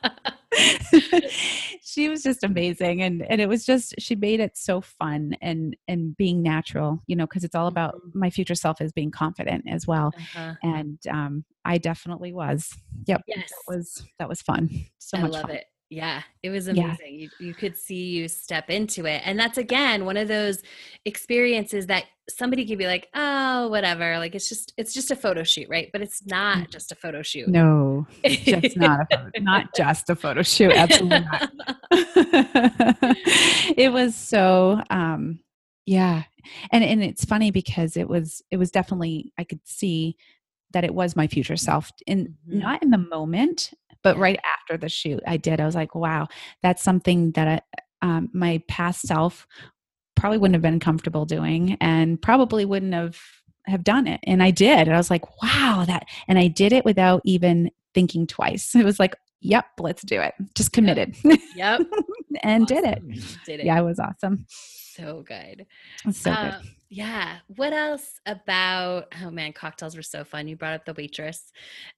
she 1.82 2.08
was 2.08 2.22
just 2.22 2.44
amazing 2.44 3.02
and 3.02 3.22
and 3.22 3.40
it 3.40 3.48
was 3.48 3.64
just 3.64 3.94
she 3.98 4.14
made 4.14 4.40
it 4.40 4.56
so 4.56 4.80
fun 4.80 5.34
and 5.40 5.76
and 5.88 6.16
being 6.16 6.42
natural 6.42 7.02
you 7.06 7.16
know 7.16 7.26
because 7.26 7.44
it's 7.44 7.54
all 7.54 7.66
about 7.66 7.94
mm-hmm. 7.96 8.18
my 8.18 8.30
future 8.30 8.54
self 8.54 8.80
is 8.80 8.92
being 8.92 9.10
confident 9.10 9.64
as 9.68 9.86
well 9.86 10.12
uh-huh. 10.16 10.54
and 10.62 10.98
um 11.10 11.44
i 11.64 11.78
definitely 11.78 12.32
was 12.32 12.70
yep 13.06 13.22
yes 13.26 13.48
that 13.48 13.74
was 13.76 14.06
that 14.18 14.28
was 14.28 14.42
fun 14.42 14.68
so 14.98 15.18
I 15.18 15.22
much 15.22 15.32
love 15.32 15.42
fun. 15.42 15.50
it 15.52 15.64
yeah, 15.92 16.22
it 16.42 16.48
was 16.48 16.68
amazing. 16.68 16.96
Yeah. 17.00 17.10
You, 17.10 17.28
you 17.38 17.54
could 17.54 17.76
see 17.76 18.02
you 18.12 18.26
step 18.26 18.70
into 18.70 19.04
it. 19.04 19.20
And 19.26 19.38
that's 19.38 19.58
again 19.58 20.06
one 20.06 20.16
of 20.16 20.26
those 20.26 20.62
experiences 21.04 21.86
that 21.88 22.04
somebody 22.30 22.64
could 22.66 22.78
be 22.78 22.86
like, 22.86 23.08
oh, 23.14 23.68
whatever. 23.68 24.18
Like 24.18 24.34
it's 24.34 24.48
just 24.48 24.72
it's 24.78 24.94
just 24.94 25.10
a 25.10 25.16
photo 25.16 25.42
shoot, 25.42 25.68
right? 25.68 25.90
But 25.92 26.00
it's 26.00 26.24
not 26.24 26.56
mm. 26.56 26.70
just 26.70 26.92
a 26.92 26.94
photo 26.94 27.20
shoot. 27.20 27.48
No, 27.48 28.06
just 28.24 28.78
not 28.78 29.00
a 29.00 29.16
photo, 29.16 29.30
not 29.40 29.66
just 29.76 30.08
a 30.08 30.16
photo 30.16 30.42
shoot. 30.42 30.72
Absolutely 30.72 31.20
not. 31.20 31.52
it 33.76 33.92
was 33.92 34.14
so 34.14 34.80
um 34.88 35.40
yeah. 35.84 36.22
And 36.70 36.82
and 36.82 37.04
it's 37.04 37.26
funny 37.26 37.50
because 37.50 37.98
it 37.98 38.08
was 38.08 38.40
it 38.50 38.56
was 38.56 38.70
definitely 38.70 39.34
I 39.36 39.44
could 39.44 39.60
see 39.64 40.16
that 40.72 40.84
it 40.84 40.94
was 40.94 41.16
my 41.16 41.26
future 41.26 41.56
self 41.58 41.92
in 42.06 42.34
mm-hmm. 42.48 42.60
not 42.60 42.82
in 42.82 42.88
the 42.88 42.98
moment 42.98 43.72
but 44.02 44.16
right 44.18 44.38
after 44.44 44.76
the 44.76 44.88
shoot, 44.88 45.20
I 45.26 45.36
did. 45.36 45.60
I 45.60 45.66
was 45.66 45.74
like, 45.74 45.94
wow, 45.94 46.28
that's 46.62 46.82
something 46.82 47.32
that 47.32 47.48
I, 48.02 48.06
um, 48.06 48.28
my 48.32 48.62
past 48.68 49.02
self 49.02 49.46
probably 50.16 50.38
wouldn't 50.38 50.54
have 50.54 50.62
been 50.62 50.80
comfortable 50.80 51.24
doing 51.24 51.76
and 51.80 52.20
probably 52.20 52.64
wouldn't 52.64 52.94
have 52.94 53.18
have 53.66 53.84
done 53.84 54.08
it. 54.08 54.18
And 54.24 54.42
I 54.42 54.50
did. 54.50 54.88
And 54.88 54.94
I 54.94 54.96
was 54.96 55.08
like, 55.10 55.40
wow, 55.42 55.84
that, 55.86 56.06
and 56.26 56.36
I 56.36 56.48
did 56.48 56.72
it 56.72 56.84
without 56.84 57.22
even 57.24 57.70
thinking 57.94 58.26
twice. 58.26 58.74
It 58.74 58.84
was 58.84 58.98
like, 58.98 59.14
yep, 59.40 59.66
let's 59.78 60.02
do 60.02 60.20
it. 60.20 60.34
Just 60.56 60.72
committed. 60.72 61.14
Yep. 61.54 61.82
and 62.42 62.64
Awesome. 62.64 62.76
did 62.76 62.84
it. 62.84 63.02
Did 63.46 63.60
it. 63.60 63.66
Yeah, 63.66 63.78
it 63.78 63.84
was 63.84 64.00
awesome. 64.00 64.46
So 64.48 65.22
good. 65.26 65.66
So 66.12 66.32
Um, 66.32 66.50
good. 66.60 66.70
Yeah. 66.94 67.38
What 67.46 67.72
else 67.72 68.20
about? 68.26 69.10
Oh 69.24 69.30
man, 69.30 69.54
cocktails 69.54 69.96
were 69.96 70.02
so 70.02 70.24
fun. 70.24 70.46
You 70.46 70.56
brought 70.56 70.74
up 70.74 70.84
the 70.84 70.92
waitress, 70.92 71.50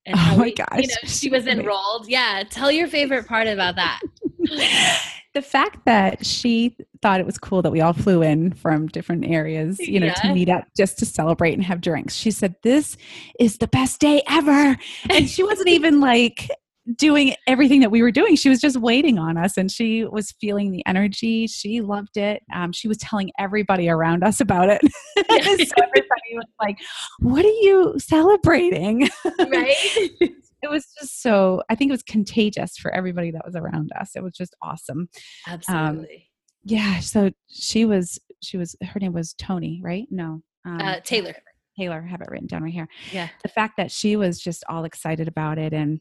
and 0.07 0.15
Oh 0.17 0.37
my 0.39 0.45
we- 0.45 0.55
gosh, 0.55 0.69
you 0.79 0.87
know, 0.87 0.95
she 1.09 1.29
was 1.31 1.49
enrolled. 1.49 2.07
Yeah. 2.09 2.45
Tell 2.49 2.71
your 2.71 2.87
favorite 2.87 3.27
part 3.27 3.49
about 3.49 3.75
that. 3.75 4.01
the 5.35 5.43
fact 5.43 5.85
that 5.87 6.25
she 6.25 6.77
thought 7.03 7.19
it 7.19 7.27
was 7.27 7.39
cool 7.39 7.61
that 7.63 7.73
we 7.73 7.81
all 7.81 7.93
flew 7.93 8.23
in 8.23 8.53
from 8.53 8.87
different 8.87 9.25
areas, 9.27 9.81
you 9.81 9.99
know, 9.99 10.07
Yeah. 10.07 10.15
to 10.15 10.33
meet 10.33 10.49
up 10.49 10.65
just 10.77 10.97
to 11.01 11.07
celebrate 11.07 11.55
and 11.55 11.65
have 11.65 11.81
drinks. 11.81 12.15
She 12.15 12.31
said, 12.31 12.55
This 12.63 12.97
is 13.41 13.59
the 13.59 13.67
best 13.67 14.01
day 14.01 14.23
ever. 14.29 14.77
And 15.11 15.29
she 15.29 15.43
wasn't 15.43 15.71
even 15.71 16.01
like 16.01 16.49
doing 16.97 17.35
everything 17.47 17.81
that 17.81 17.91
we 17.91 18.03
were 18.03 18.11
doing. 18.11 18.37
She 18.37 18.49
was 18.49 18.61
just 18.61 18.77
waiting 18.77 19.19
on 19.19 19.37
us 19.37 19.57
and 19.57 19.71
she 19.71 20.05
was 20.05 20.33
feeling 20.41 20.71
the 20.71 20.85
energy. 20.87 21.47
She 21.47 21.81
loved 21.81 22.17
it. 22.17 22.43
Um, 22.55 22.73
she 22.73 22.89
was 22.89 22.99
telling 22.99 23.31
everybody 23.39 23.89
around 23.89 24.23
us 24.23 24.41
about 24.41 24.69
it. 24.69 24.81
so 25.17 25.23
everybody 25.27 26.35
was 26.35 26.45
like, 26.61 26.79
What 27.21 27.45
are 27.45 27.49
you 27.49 27.95
celebrating? 27.99 29.09
right. 29.39 29.75
it 30.65 30.71
was 30.71 30.87
just 30.99 31.21
so 31.23 31.63
i 31.69 31.75
think 31.75 31.91
it 31.91 31.93
was 31.93 32.03
contagious 32.03 32.79
for 32.79 32.91
everybody 32.95 33.31
that 33.31 33.43
was 33.45 33.55
around 33.55 33.91
us 34.01 34.13
it 34.17 34.23
was 34.23 34.33
just 34.33 34.57
awesome 34.63 35.09
Absolutely. 35.47 36.31
yeah 36.65 37.01
so 37.01 37.31
she 37.49 37.85
was 37.85 38.19
she 38.43 38.57
was 38.57 38.75
her 38.83 38.99
name 38.99 39.13
was 39.13 39.35
tony 39.35 39.81
right 39.85 40.07
no 40.11 40.41
um, 40.65 40.81
uh, 40.81 41.01
Taylor. 41.05 41.35
taylor 41.79 42.03
I 42.03 42.11
have 42.11 42.23
it 42.23 42.29
written 42.31 42.47
down 42.47 42.63
right 42.63 42.73
here 42.73 42.89
Yeah. 43.13 43.29
the 43.43 43.49
fact 43.51 43.75
that 43.77 43.91
she 43.91 44.17
was 44.17 44.41
just 44.41 44.65
all 44.69 44.85
excited 44.85 45.29
about 45.29 45.59
it 45.59 45.75
and 45.75 46.01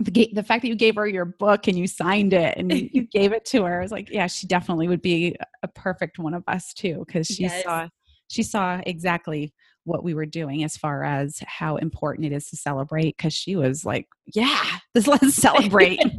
the, 0.00 0.28
the 0.32 0.42
fact 0.42 0.62
that 0.62 0.68
you 0.68 0.74
gave 0.74 0.96
her 0.96 1.06
your 1.06 1.24
book 1.24 1.68
and 1.68 1.78
you 1.78 1.86
signed 1.86 2.32
it 2.32 2.56
and 2.56 2.72
you, 2.92 3.06
gave 3.12 3.32
it 3.32 3.44
to 3.46 3.64
her 3.64 3.78
I 3.78 3.82
was 3.82 3.92
like 3.92 4.10
yeah 4.10 4.26
she 4.26 4.46
definitely 4.46 4.88
would 4.88 5.02
be 5.02 5.36
a 5.62 5.68
perfect 5.68 6.18
one 6.18 6.34
of 6.34 6.42
us 6.48 6.72
too 6.72 7.04
because 7.06 7.26
she 7.26 7.44
Yes. 7.44 7.62
saw 7.62 7.88
she 8.28 8.42
saw 8.42 8.80
exactly 8.86 9.52
what 9.84 10.02
we 10.02 10.14
were 10.14 10.26
doing 10.26 10.64
as 10.64 10.76
far 10.76 11.04
as 11.04 11.38
how 11.46 11.76
important 11.76 12.26
it 12.26 12.32
is 12.32 12.48
to 12.48 12.56
celebrate 12.56 13.16
because 13.16 13.32
she 13.34 13.54
was 13.54 13.84
like 13.84 14.06
yeah 14.34 14.64
let's, 14.94 15.06
let's 15.06 15.34
celebrate 15.34 16.00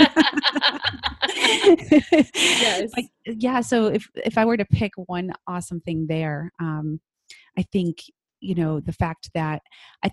Yes. 2.36 2.92
like 2.96 3.08
yeah 3.26 3.60
so 3.60 3.88
if 3.88 4.08
if 4.16 4.38
i 4.38 4.46
were 4.46 4.58
to 4.58 4.66
pick 4.66 4.92
one 5.08 5.34
awesome 5.48 5.82
thing 5.82 6.06
there 6.08 6.52
um 6.62 7.00
i 7.58 7.64
think 7.74 7.98
you 8.40 8.56
know 8.56 8.80
the 8.80 8.94
fact 8.94 9.30
that 9.34 9.62
i 10.04 10.12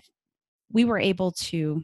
we 0.71 0.83
were 0.83 0.99
able 0.99 1.31
to 1.31 1.83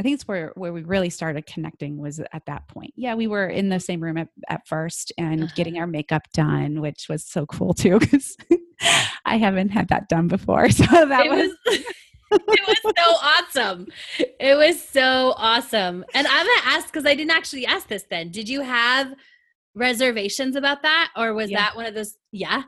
i 0.00 0.02
think 0.02 0.14
it's 0.14 0.26
where 0.28 0.52
where 0.56 0.72
we 0.72 0.82
really 0.82 1.10
started 1.10 1.46
connecting 1.46 1.96
was 1.98 2.20
at 2.32 2.44
that 2.46 2.66
point 2.68 2.92
yeah 2.96 3.14
we 3.14 3.26
were 3.26 3.46
in 3.46 3.68
the 3.68 3.78
same 3.80 4.00
room 4.02 4.16
at, 4.16 4.28
at 4.48 4.66
first 4.66 5.12
and 5.18 5.44
Uh-huh. 5.44 5.52
getting 5.54 5.78
our 5.78 5.86
makeup 5.86 6.22
done 6.32 6.80
which 6.80 7.06
was 7.08 7.24
so 7.24 7.46
cool 7.46 7.74
too 7.74 7.98
because 7.98 8.36
i 9.24 9.36
haven't 9.36 9.68
had 9.70 9.88
that 9.88 10.08
done 10.08 10.28
before 10.28 10.68
so 10.70 10.84
that 10.84 11.26
it 11.26 11.30
was, 11.30 11.50
was 11.66 11.78
it 12.48 12.66
was 12.66 12.94
so 12.96 13.62
awesome. 13.62 13.86
It 14.18 14.56
was 14.56 14.82
so 14.82 15.34
awesome. 15.36 16.04
And 16.14 16.26
I'm 16.26 16.46
gonna 16.46 16.60
ask 16.76 16.86
because 16.88 17.06
I 17.06 17.14
didn't 17.14 17.30
actually 17.30 17.64
ask 17.64 17.86
this 17.86 18.04
then. 18.10 18.32
Did 18.32 18.48
you 18.48 18.60
have 18.62 19.14
reservations 19.76 20.56
about 20.56 20.82
that? 20.82 21.10
Or 21.16 21.32
was 21.32 21.50
Yeah. 21.50 21.58
that 21.60 21.76
one 21.76 21.86
of 21.86 21.94
those 21.94 22.16
yeah? 22.32 22.62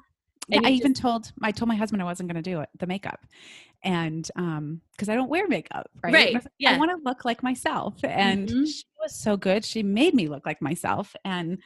Yeah, 0.48 0.60
I 0.64 0.70
even 0.70 0.92
just- 0.92 1.02
told 1.02 1.32
I 1.42 1.50
told 1.52 1.68
my 1.68 1.74
husband 1.76 2.02
I 2.02 2.04
wasn't 2.04 2.30
going 2.30 2.42
to 2.42 2.50
do 2.50 2.60
it, 2.60 2.68
the 2.78 2.86
makeup, 2.86 3.26
and 3.82 4.28
um, 4.36 4.80
because 4.92 5.08
I 5.08 5.14
don't 5.14 5.28
wear 5.28 5.48
makeup, 5.48 5.88
right? 6.02 6.14
Right, 6.14 6.30
I 6.30 6.32
like, 6.38 6.46
yeah. 6.58 6.74
I 6.74 6.78
want 6.78 6.90
to 6.92 6.98
look 7.04 7.24
like 7.24 7.42
myself, 7.42 7.94
and 8.04 8.48
Mhm. 8.48 8.66
she 8.66 8.84
was 9.02 9.14
so 9.14 9.36
good. 9.36 9.64
She 9.64 9.82
made 9.82 10.14
me 10.14 10.28
look 10.28 10.46
like 10.46 10.62
myself, 10.62 11.14
and 11.24 11.58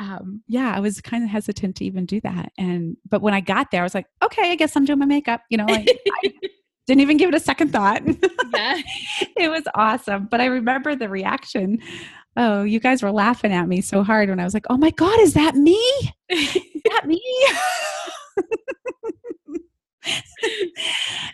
um, 0.00 0.42
yeah, 0.48 0.72
I 0.74 0.80
was 0.80 1.00
kind 1.00 1.22
of 1.22 1.30
hesitant 1.30 1.76
to 1.76 1.84
even 1.84 2.06
do 2.06 2.20
that. 2.22 2.52
And 2.58 2.96
but 3.08 3.22
when 3.22 3.34
I 3.34 3.40
got 3.40 3.70
there, 3.70 3.82
I 3.82 3.84
was 3.84 3.94
like, 3.94 4.06
okay, 4.22 4.50
I 4.50 4.54
guess 4.56 4.74
I'm 4.76 4.84
doing 4.84 4.98
my 4.98 5.06
makeup. 5.06 5.42
You 5.50 5.58
know, 5.58 5.66
like 5.66 5.88
I 6.24 6.32
didn't 6.86 7.00
even 7.02 7.16
give 7.16 7.28
it 7.28 7.34
a 7.34 7.40
second 7.40 7.72
thought. 7.72 8.02
yeah. 8.54 8.80
it 9.36 9.50
was 9.50 9.64
awesome. 9.74 10.26
But 10.30 10.40
I 10.40 10.46
remember 10.46 10.96
the 10.96 11.08
reaction. 11.08 11.78
Oh, 12.36 12.62
you 12.62 12.80
guys 12.80 13.02
were 13.02 13.12
laughing 13.12 13.52
at 13.52 13.68
me 13.68 13.80
so 13.82 14.02
hard 14.02 14.28
when 14.30 14.40
I 14.40 14.44
was 14.44 14.54
like, 14.54 14.66
"Oh 14.70 14.76
my 14.78 14.90
god, 14.90 15.18
is 15.20 15.34
that 15.34 15.54
me? 15.54 15.78
Is 16.28 16.82
that 16.90 17.06
me?" 17.06 17.22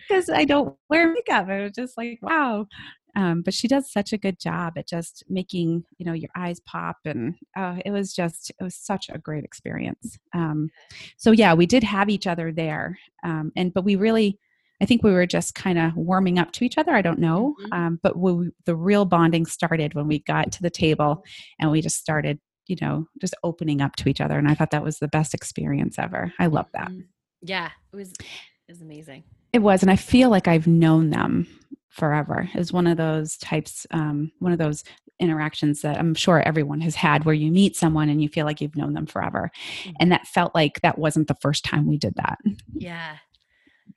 Because 0.07 0.29
I 0.29 0.45
don't 0.45 0.75
wear 0.89 1.11
makeup. 1.11 1.47
I 1.47 1.61
was 1.63 1.71
just 1.73 1.97
like, 1.97 2.19
"Wow." 2.21 2.67
Um, 3.15 3.41
but 3.41 3.53
she 3.53 3.67
does 3.67 3.91
such 3.91 4.13
a 4.13 4.17
good 4.17 4.39
job 4.39 4.73
at 4.77 4.87
just 4.87 5.23
making 5.27 5.83
you 5.97 6.05
know 6.05 6.13
your 6.13 6.29
eyes 6.35 6.59
pop, 6.65 6.97
and 7.05 7.35
uh, 7.57 7.77
it 7.85 7.91
was 7.91 8.13
just 8.13 8.51
it 8.59 8.63
was 8.63 8.75
such 8.75 9.09
a 9.09 9.17
great 9.17 9.43
experience. 9.43 10.17
Um, 10.33 10.69
so 11.17 11.31
yeah, 11.31 11.53
we 11.53 11.65
did 11.65 11.83
have 11.83 12.09
each 12.09 12.27
other 12.27 12.51
there, 12.51 12.99
um, 13.23 13.51
and 13.55 13.73
but 13.73 13.83
we 13.85 13.95
really 13.95 14.37
I 14.81 14.85
think 14.85 15.03
we 15.03 15.11
were 15.11 15.25
just 15.25 15.55
kind 15.55 15.77
of 15.77 15.95
warming 15.95 16.39
up 16.39 16.51
to 16.53 16.65
each 16.65 16.77
other. 16.77 16.93
I 16.93 17.01
don't 17.01 17.19
know. 17.19 17.55
Mhm. 17.65 17.73
Um, 17.77 17.99
but 18.01 18.17
we, 18.17 18.49
the 18.65 18.75
real 18.75 19.05
bonding 19.05 19.45
started 19.45 19.93
when 19.93 20.07
we 20.07 20.19
got 20.19 20.51
to 20.53 20.61
the 20.61 20.69
table 20.69 21.23
and 21.59 21.69
we 21.71 21.81
just 21.81 21.97
started, 21.97 22.39
you 22.67 22.77
know, 22.81 23.07
just 23.19 23.35
opening 23.43 23.81
up 23.81 23.95
to 23.97 24.09
each 24.09 24.21
other. 24.21 24.37
And 24.37 24.47
I 24.47 24.53
thought 24.55 24.71
that 24.71 24.83
was 24.83 24.99
the 24.99 25.07
best 25.07 25.33
experience 25.33 25.99
ever. 25.99 26.33
I 26.39 26.47
love 26.47 26.67
that. 26.73 26.89
Mhm. 26.89 27.05
Yeah. 27.41 27.69
It 27.91 27.95
was 27.95 28.11
it 28.11 28.71
was 28.73 28.81
amazing. 28.81 29.23
It 29.51 29.59
was. 29.59 29.81
And 29.81 29.89
I 29.91 29.95
feel 29.95 30.29
like 30.29 30.47
I've 30.47 30.67
known 30.67 31.09
them 31.09 31.47
forever. 31.89 32.47
It 32.53 32.57
was 32.57 32.71
one 32.71 32.85
of 32.87 32.97
those 32.97 33.35
types, 33.37 33.87
um, 33.91 34.31
one 34.39 34.51
of 34.51 34.59
those 34.59 34.83
interactions 35.19 35.81
that 35.81 35.97
I'm 35.97 36.13
sure 36.13 36.41
everyone 36.41 36.79
has 36.81 36.95
had 36.95 37.25
where 37.25 37.33
you 37.35 37.51
meet 37.51 37.75
someone 37.75 38.07
and 38.09 38.21
you 38.21 38.29
feel 38.29 38.45
like 38.45 38.61
you've 38.61 38.75
known 38.77 38.93
them 38.93 39.05
forever. 39.07 39.51
Mhm. 39.85 39.93
And 39.99 40.11
that 40.11 40.27
felt 40.27 40.53
like 40.55 40.79
that 40.81 40.97
wasn't 40.99 41.27
the 41.27 41.35
first 41.41 41.65
time 41.65 41.87
we 41.87 41.97
did 41.97 42.13
that. 42.15 42.37
Yeah. 42.75 43.17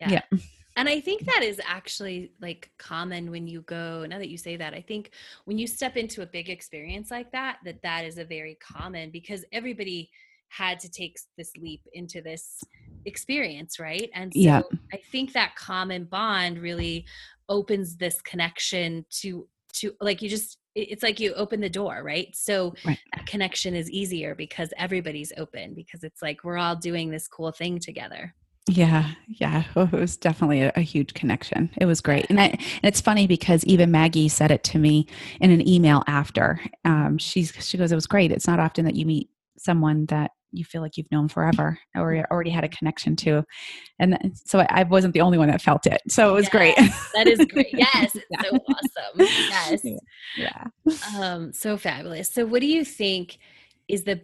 Yeah. 0.01 0.09
Yeah. 0.33 0.39
And 0.77 0.89
I 0.89 1.01
think 1.01 1.25
that 1.27 1.43
is 1.43 1.61
actually 1.67 2.33
like 2.41 2.71
common 2.79 3.31
when 3.31 3.47
you 3.47 3.63
go, 3.63 4.07
now 4.07 4.19
that 4.19 4.29
you 4.29 4.39
say 4.39 4.57
that, 4.57 4.75
I 4.75 4.81
think 4.81 5.11
when 5.45 5.59
you 5.59 5.67
step 5.67 5.97
into 5.97 6.23
a 6.23 6.27
big 6.27 6.49
experience 6.49 7.11
like 7.11 7.31
that, 7.33 7.59
that 7.65 7.83
that 7.83 8.05
is 8.05 8.19
a 8.19 8.25
very 8.25 8.57
common 8.61 9.11
because 9.11 9.45
everybody 9.53 10.11
had 10.49 10.81
to 10.81 10.91
take 10.91 11.19
this 11.37 11.53
leap 11.57 11.83
into 11.93 12.23
this 12.23 12.59
experience, 13.05 13.79
right? 13.79 14.11
And 14.15 14.33
so 14.33 14.41
Yeah. 14.41 14.63
I 14.93 14.99
think 15.11 15.33
that 15.33 15.57
common 15.57 16.05
bond 16.05 16.59
really 16.59 17.07
opens 17.49 17.97
this 17.97 18.21
connection 18.23 19.05
to 19.21 19.49
to 19.75 19.95
like 20.01 20.21
you 20.21 20.29
just 20.29 20.59
it's 20.75 21.03
like 21.03 21.21
you 21.21 21.35
open 21.35 21.61
the 21.61 21.69
door, 21.69 22.03
right? 22.03 22.35
So 22.35 22.75
Right. 22.85 22.99
that 23.15 23.27
connection 23.27 23.75
is 23.75 23.91
easier 23.91 24.35
because 24.35 24.73
everybody's 24.79 25.33
open 25.37 25.75
because 25.75 26.03
it's 26.05 26.23
like 26.23 26.45
we're 26.45 26.57
all 26.59 26.77
doing 26.77 27.11
this 27.11 27.29
cool 27.29 27.53
thing 27.53 27.79
together. 27.79 28.35
Yeah, 28.69 29.11
yeah, 29.27 29.65
it 29.75 29.93
was 29.93 30.17
definitely 30.17 30.63
a, 30.63 30.73
a 30.77 30.83
huge 30.83 31.15
connection. 31.15 31.69
It 31.79 31.87
was 31.87 32.01
great, 32.01 32.27
and, 32.31 32.41
I, 32.41 32.45
and 32.47 32.61
it's 32.85 33.01
funny 33.01 33.27
because 33.27 33.65
even 33.65 33.91
Maggie 33.91 34.29
said 34.29 34.53
it 34.53 34.63
to 34.65 34.79
me 34.79 35.09
in 35.41 35.51
an 35.51 35.67
email 35.69 36.05
after. 36.07 36.61
Um, 36.85 37.19
she's 37.19 37.53
she 37.59 37.77
goes, 37.77 37.91
"It 37.91 37.97
was 37.97 38.07
great. 38.07 38.31
It's 38.31 38.47
not 38.47 38.61
often 38.61 38.85
that 38.85 38.95
you 38.95 39.05
meet 39.05 39.29
someone 39.59 40.07
that 40.07 40.31
you 40.53 40.65
feel 40.65 40.81
like 40.81 40.97
you've 40.97 41.11
known 41.11 41.27
forever 41.29 41.77
or 41.97 42.25
already 42.31 42.51
had 42.51 42.63
a 42.63 42.69
connection 42.69 43.17
to," 43.17 43.43
and 43.99 44.13
then, 44.13 44.33
so 44.37 44.61
I, 44.61 44.67
I 44.71 44.83
wasn't 44.85 45.15
the 45.15 45.23
only 45.23 45.39
one 45.39 45.49
that 45.49 45.61
felt 45.61 45.85
it. 45.89 46.01
So 46.09 46.31
it 46.31 46.35
was 46.35 46.49
great. 46.49 46.77
That 47.15 47.27
is 47.27 47.45
great. 47.47 47.67
Yes, 47.73 48.15
it's 48.15 48.27
Yeah. 48.31 48.43
so 48.43 48.59
awesome. 48.69 49.27
Yes. 49.49 49.83
Yeah. 50.37 50.65
Um, 51.21 51.53
so 51.53 51.77
fabulous. 51.77 52.29
So 52.33 52.47
what 52.47 52.61
do 52.61 52.69
you 52.69 52.85
think 52.85 53.39
is 53.89 54.05
the 54.05 54.21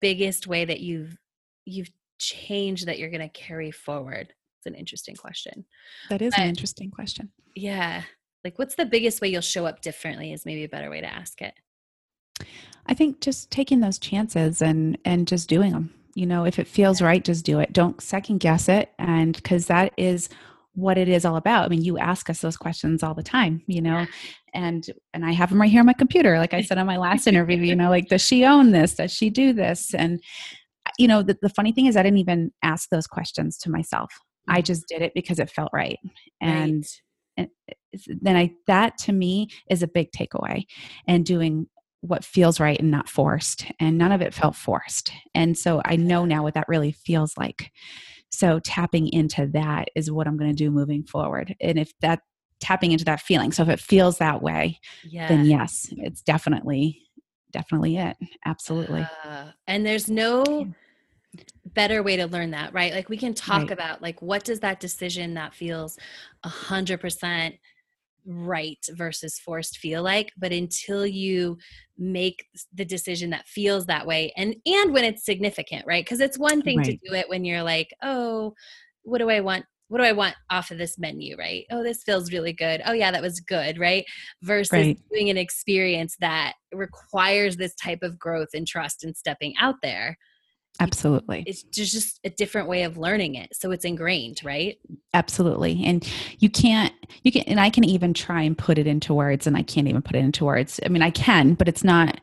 biggest 0.00 0.46
way 0.46 0.64
that 0.64 0.78
you've 0.78 1.16
you've 1.64 1.90
changed 2.20 2.86
that 2.86 2.98
you're 2.98 3.10
gonna 3.10 3.28
carry 3.28 3.70
forward? 3.70 4.32
It's 4.58 4.66
an 4.66 4.74
interesting 4.74 5.16
question. 5.16 5.64
That 6.10 6.22
is 6.22 6.34
an 6.36 6.48
interesting 6.48 6.90
question. 6.90 7.30
Yeah. 7.56 8.02
Like 8.44 8.58
what's 8.58 8.74
the 8.74 8.86
biggest 8.86 9.20
way 9.20 9.28
you'll 9.28 9.40
show 9.40 9.66
up 9.66 9.80
differently 9.80 10.32
is 10.32 10.46
maybe 10.46 10.64
a 10.64 10.68
better 10.68 10.90
way 10.90 11.00
to 11.00 11.12
ask 11.12 11.40
it. 11.42 11.54
I 12.86 12.94
think 12.94 13.20
just 13.20 13.50
taking 13.50 13.80
those 13.80 13.98
chances 13.98 14.62
and 14.62 14.98
and 15.04 15.26
just 15.26 15.48
doing 15.48 15.72
them. 15.72 15.94
You 16.14 16.26
know, 16.26 16.44
if 16.44 16.58
it 16.58 16.66
feels 16.66 17.00
right, 17.00 17.24
just 17.24 17.44
do 17.44 17.60
it. 17.60 17.72
Don't 17.72 18.00
second 18.00 18.38
guess 18.38 18.68
it, 18.68 18.90
and 18.98 19.34
because 19.34 19.66
that 19.66 19.92
is 19.96 20.28
what 20.74 20.98
it 20.98 21.08
is 21.08 21.24
all 21.24 21.36
about. 21.36 21.64
I 21.64 21.68
mean, 21.68 21.82
you 21.82 21.98
ask 21.98 22.30
us 22.30 22.40
those 22.40 22.56
questions 22.56 23.02
all 23.02 23.14
the 23.14 23.22
time, 23.22 23.62
you 23.66 23.80
know, 23.80 24.06
and 24.54 24.84
and 25.14 25.24
I 25.24 25.32
have 25.32 25.50
them 25.50 25.60
right 25.60 25.70
here 25.70 25.80
on 25.80 25.86
my 25.86 25.92
computer. 25.92 26.38
Like 26.38 26.54
I 26.54 26.62
said 26.62 26.78
on 26.78 26.86
my 26.86 26.96
last 26.96 27.26
interview, 27.26 27.58
you 27.58 27.76
know, 27.76 27.90
like 27.90 28.08
does 28.08 28.22
she 28.22 28.44
own 28.44 28.72
this? 28.72 28.94
Does 28.94 29.12
she 29.12 29.30
do 29.30 29.52
this? 29.52 29.94
And 29.94 30.20
you 30.98 31.08
know, 31.08 31.22
the, 31.22 31.36
the 31.40 31.48
funny 31.48 31.72
thing 31.72 31.86
is, 31.86 31.96
I 31.96 32.02
didn't 32.02 32.18
even 32.18 32.52
ask 32.62 32.88
those 32.90 33.06
questions 33.06 33.56
to 33.58 33.70
myself. 33.70 34.12
I 34.48 34.60
Mhm. 34.60 34.64
just 34.64 34.88
did 34.88 35.02
it 35.02 35.12
because 35.14 35.38
it 35.38 35.50
felt 35.50 35.70
right, 35.72 35.98
and 36.40 36.84
Right. 37.38 37.46
it's- 37.92 38.08
then 38.20 38.36
I 38.36 38.52
that 38.66 38.98
to 38.98 39.12
me 39.12 39.48
is 39.70 39.82
a 39.82 39.88
big 39.88 40.10
takeaway 40.12 40.64
and 41.06 41.24
doing 41.24 41.66
what 42.02 42.24
feels 42.24 42.60
right 42.60 42.78
and 42.80 42.90
not 42.90 43.08
forced 43.08 43.66
and 43.78 43.98
none 43.98 44.12
of 44.12 44.22
it 44.22 44.32
felt 44.34 44.56
forced 44.56 45.12
and 45.34 45.56
so 45.56 45.82
I 45.84 45.96
know 45.96 46.24
now 46.24 46.42
what 46.42 46.54
that 46.54 46.68
really 46.68 46.92
feels 46.92 47.36
like 47.36 47.70
So 48.30 48.60
tapping 48.60 49.08
into 49.12 49.46
that 49.54 49.88
is 49.96 50.10
what 50.10 50.26
I'm 50.26 50.36
going 50.36 50.50
to 50.50 50.56
do 50.56 50.70
moving 50.70 51.04
forward. 51.04 51.54
And 51.60 51.78
if 51.78 51.92
that 52.00 52.20
tapping 52.60 52.92
into 52.92 53.04
that 53.06 53.20
feeling, 53.20 53.52
so 53.52 53.62
if 53.64 53.68
it 53.68 53.80
feels 53.80 54.18
that 54.18 54.42
way, 54.42 54.78
yeah. 55.02 55.28
then 55.28 55.44
yes, 55.46 55.88
it's 55.96 56.22
definitely 56.22 57.02
definitely 57.52 57.96
it. 57.96 58.16
Absolutely. 58.44 59.06
Uh, 59.24 59.46
and 59.66 59.84
there's 59.84 60.08
no 60.08 60.72
better 61.64 62.02
way 62.02 62.16
to 62.16 62.26
learn 62.26 62.50
that, 62.50 62.72
right? 62.72 62.92
Like 62.92 63.08
we 63.08 63.16
can 63.16 63.34
talk 63.34 63.62
right. 63.62 63.70
about 63.70 64.02
like 64.02 64.20
what 64.20 64.44
does 64.44 64.60
that 64.60 64.80
decision 64.80 65.34
that 65.34 65.54
feels 65.54 65.96
a 66.44 66.48
hundred 66.48 67.00
percent 67.00 67.56
right 68.26 68.84
versus 68.90 69.38
forced 69.38 69.78
feel 69.78 70.02
like 70.02 70.30
but 70.36 70.52
until 70.52 71.06
you 71.06 71.56
make 71.96 72.44
the 72.74 72.84
decision 72.84 73.30
that 73.30 73.48
feels 73.48 73.86
that 73.86 74.06
way 74.06 74.32
and 74.36 74.54
and 74.66 74.92
when 74.92 75.04
it's 75.04 75.24
significant 75.24 75.84
right 75.86 76.04
because 76.04 76.20
it's 76.20 76.38
one 76.38 76.60
thing 76.60 76.78
right. 76.78 76.86
to 76.86 77.08
do 77.08 77.14
it 77.14 77.28
when 77.30 77.44
you're 77.44 77.62
like 77.62 77.94
oh 78.02 78.54
what 79.02 79.18
do 79.18 79.30
i 79.30 79.40
want 79.40 79.64
what 79.90 79.98
do 79.98 80.04
i 80.04 80.12
want 80.12 80.34
off 80.50 80.70
of 80.70 80.78
this 80.78 80.98
menu 80.98 81.36
right 81.36 81.66
oh 81.70 81.82
this 81.82 82.02
feels 82.02 82.32
really 82.32 82.52
good 82.52 82.80
oh 82.86 82.92
yeah 82.92 83.10
that 83.10 83.22
was 83.22 83.40
good 83.40 83.78
right 83.78 84.04
versus 84.42 84.72
right. 84.72 84.98
doing 85.12 85.28
an 85.28 85.36
experience 85.36 86.16
that 86.20 86.54
requires 86.72 87.56
this 87.56 87.74
type 87.74 88.02
of 88.02 88.18
growth 88.18 88.48
and 88.54 88.66
trust 88.66 89.04
and 89.04 89.16
stepping 89.16 89.54
out 89.60 89.76
there 89.82 90.16
Absolutely. 90.78 91.44
It's 91.46 91.62
just 91.64 92.20
a 92.24 92.30
different 92.30 92.66
way 92.66 92.84
of 92.84 92.96
learning 92.96 93.34
it. 93.34 93.54
So 93.54 93.70
it's 93.70 93.84
ingrained, 93.84 94.40
right? 94.42 94.78
Absolutely. 95.12 95.82
And 95.84 96.08
you 96.38 96.48
can't, 96.48 96.94
you 97.22 97.30
can, 97.30 97.42
and 97.42 97.60
I 97.60 97.68
can 97.68 97.84
even 97.84 98.14
try 98.14 98.42
and 98.42 98.56
put 98.56 98.78
it 98.78 98.86
into 98.86 99.12
words 99.12 99.46
and 99.46 99.56
I 99.58 99.62
can't 99.62 99.88
even 99.88 100.00
put 100.00 100.16
it 100.16 100.20
into 100.20 100.46
words. 100.46 100.80
I 100.84 100.88
mean, 100.88 101.02
I 101.02 101.10
can, 101.10 101.52
but 101.52 101.68
it's 101.68 101.84
not 101.84 102.18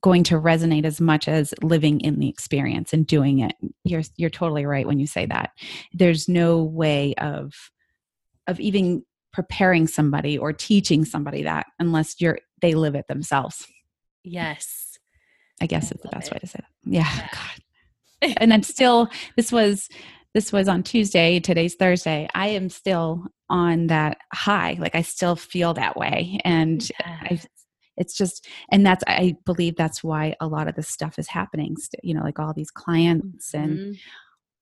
going 0.00 0.22
to 0.24 0.34
resonate 0.34 0.84
as 0.84 1.00
much 1.00 1.28
as 1.28 1.54
living 1.62 2.00
in 2.00 2.18
the 2.18 2.28
experience 2.28 2.92
and 2.92 3.06
doing 3.06 3.40
it. 3.40 3.52
You're, 3.84 4.02
you're 4.16 4.30
totally 4.30 4.66
right 4.66 4.86
when 4.86 4.98
you 4.98 5.06
say 5.06 5.26
that. 5.26 5.50
There's 5.92 6.28
no 6.28 6.62
way 6.62 7.14
of, 7.14 7.52
of 8.46 8.60
even 8.60 9.04
preparing 9.32 9.86
somebody 9.86 10.38
or 10.38 10.52
teaching 10.52 11.04
somebody 11.04 11.42
that 11.42 11.66
unless 11.78 12.20
you're, 12.20 12.38
they 12.60 12.74
live 12.74 12.94
it 12.94 13.06
themselves. 13.08 13.66
Yes. 14.24 14.98
I 15.60 15.66
guess 15.66 15.90
I 15.90 15.94
it's 15.94 16.02
the 16.02 16.08
best 16.08 16.28
it. 16.28 16.34
way 16.34 16.38
to 16.38 16.46
say 16.46 16.58
that. 16.60 16.90
Yeah. 16.90 17.08
yeah. 17.16 17.28
God 17.32 17.62
and 18.20 18.52
I'm 18.52 18.62
still 18.62 19.08
this 19.36 19.52
was 19.52 19.88
this 20.34 20.52
was 20.52 20.68
on 20.68 20.82
Tuesday, 20.82 21.40
today's 21.40 21.74
Thursday. 21.74 22.28
I 22.34 22.48
am 22.48 22.68
still 22.68 23.24
on 23.48 23.86
that 23.86 24.18
high. 24.32 24.76
Like 24.78 24.94
I 24.94 25.02
still 25.02 25.36
feel 25.36 25.74
that 25.74 25.96
way. 25.96 26.38
And 26.44 26.86
I 27.02 27.40
it's 27.98 28.16
just 28.16 28.48
and 28.70 28.86
that's 28.86 29.04
I 29.06 29.36
believe 29.44 29.76
that's 29.76 30.02
why 30.02 30.34
a 30.40 30.46
lot 30.46 30.68
of 30.68 30.74
this 30.74 30.88
stuff 30.88 31.18
is 31.18 31.28
happening. 31.28 31.76
You 32.02 32.14
know, 32.14 32.22
like 32.22 32.38
all 32.38 32.54
these 32.54 32.70
clients 32.70 33.52
mm-hmm. 33.52 33.64
and 33.64 33.98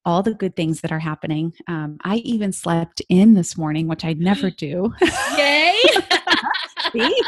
all 0.04 0.22
the 0.22 0.34
good 0.34 0.54
things 0.54 0.80
that 0.80 0.92
are 0.92 1.00
happening. 1.00 1.52
Um, 1.66 1.98
I 2.04 2.16
even 2.18 2.52
slept 2.52 3.02
in 3.08 3.34
this 3.34 3.58
morning, 3.58 3.88
which 3.88 4.04
I 4.04 4.12
never 4.14 4.50
do. 4.56 4.94
Yay! 5.36 5.74
See, 6.92 7.22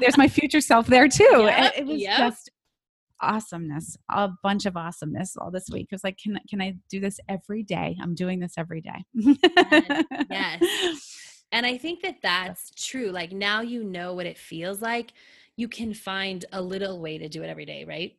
there's 0.00 0.18
my 0.18 0.28
future 0.28 0.60
self 0.60 0.88
there 0.88 1.08
too. 1.08 1.24
Yep, 1.46 1.72
it 1.76 1.86
was 1.86 2.00
yep. 2.00 2.18
just 2.18 2.50
awesomeness, 3.22 3.96
a 4.10 4.30
bunch 4.42 4.66
of 4.66 4.76
awesomeness 4.76 5.36
all 5.36 5.50
this 5.50 5.68
week. 5.70 5.88
It 5.90 5.94
was 5.94 6.04
like, 6.04 6.18
can 6.18 6.38
can 6.48 6.60
I 6.60 6.76
do 6.90 7.00
this 7.00 7.20
every 7.28 7.62
day? 7.62 7.96
I'm 8.02 8.14
doing 8.14 8.40
this 8.40 8.54
every 8.58 8.80
day. 8.80 9.04
yes. 9.14 10.06
yes. 10.30 11.29
And 11.52 11.66
I 11.66 11.76
think 11.78 12.02
that 12.02 12.16
that's 12.22 12.70
true. 12.76 13.10
Like 13.10 13.32
now 13.32 13.60
you 13.60 13.82
know 13.82 14.14
what 14.14 14.26
it 14.26 14.38
feels 14.38 14.80
like. 14.80 15.12
You 15.56 15.68
can 15.68 15.92
find 15.92 16.44
a 16.52 16.62
little 16.62 17.00
way 17.00 17.18
to 17.18 17.28
do 17.28 17.42
it 17.42 17.48
every 17.48 17.66
day, 17.66 17.84
right? 17.84 18.16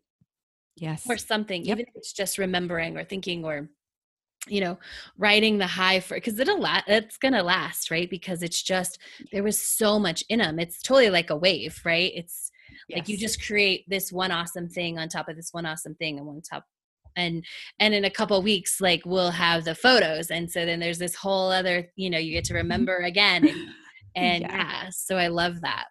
Yes. 0.76 1.06
Or 1.10 1.18
something, 1.18 1.64
yep. 1.64 1.78
even 1.78 1.88
if 1.88 1.96
it's 1.96 2.14
just 2.14 2.38
remembering 2.38 2.98
or 2.98 3.04
thinking 3.04 3.46
or 3.46 3.70
you 4.48 4.60
know 4.60 4.78
writing 5.20 5.60
the 5.60 5.68
high 5.68 6.00
for 6.00 6.16
because 6.16 6.40
it'll 6.40 6.60
last 6.60 6.86
it's 6.88 7.18
gonna 7.18 7.44
last 7.44 7.92
right 7.92 8.10
because 8.10 8.42
it's 8.42 8.64
just 8.64 8.98
there 9.32 9.44
was 9.44 9.62
so 9.62 10.00
much 10.00 10.24
in 10.30 10.40
them 10.40 10.58
it's 10.58 10.82
totally 10.82 11.12
like 11.12 11.30
a 11.30 11.36
wave 11.36 11.80
right 11.86 12.12
it's 12.16 12.52
yes. 12.90 12.98
like 12.98 13.08
you 13.08 13.18
just 13.18 13.46
create 13.46 13.88
this 13.88 14.12
one 14.12 14.32
awesome 14.32 14.68
thing 14.68 14.98
on 14.98 15.08
top 15.08 15.30
of 15.30 15.36
this 15.36 15.50
one 15.52 15.68
awesome 15.68 15.94
thing 15.94 16.18
and 16.18 16.26
one 16.26 16.42
top 16.42 16.66
and 17.16 17.46
and 17.80 17.94
in 17.94 18.06
a 18.06 18.10
couple 18.10 18.42
weeks 18.42 18.82
like 18.82 19.02
we'll 19.06 19.32
have 19.32 19.64
the 19.64 19.76
photos 19.76 20.32
and 20.32 20.50
so 20.50 20.66
then 20.66 20.80
there's 20.80 21.00
this 21.00 21.16
whole 21.16 21.52
other 21.52 21.90
you 21.96 22.10
know 22.10 22.18
you 22.18 22.32
get 22.32 22.44
to 22.44 22.54
mm-hmm. 22.54 22.58
remember 22.58 22.98
again 22.98 23.48
and, 23.48 23.58
and 24.16 24.42
yeah. 24.44 24.58
yeah 24.58 24.90
so 24.92 25.18
i 25.18 25.28
love 25.28 25.62
that 25.62 25.86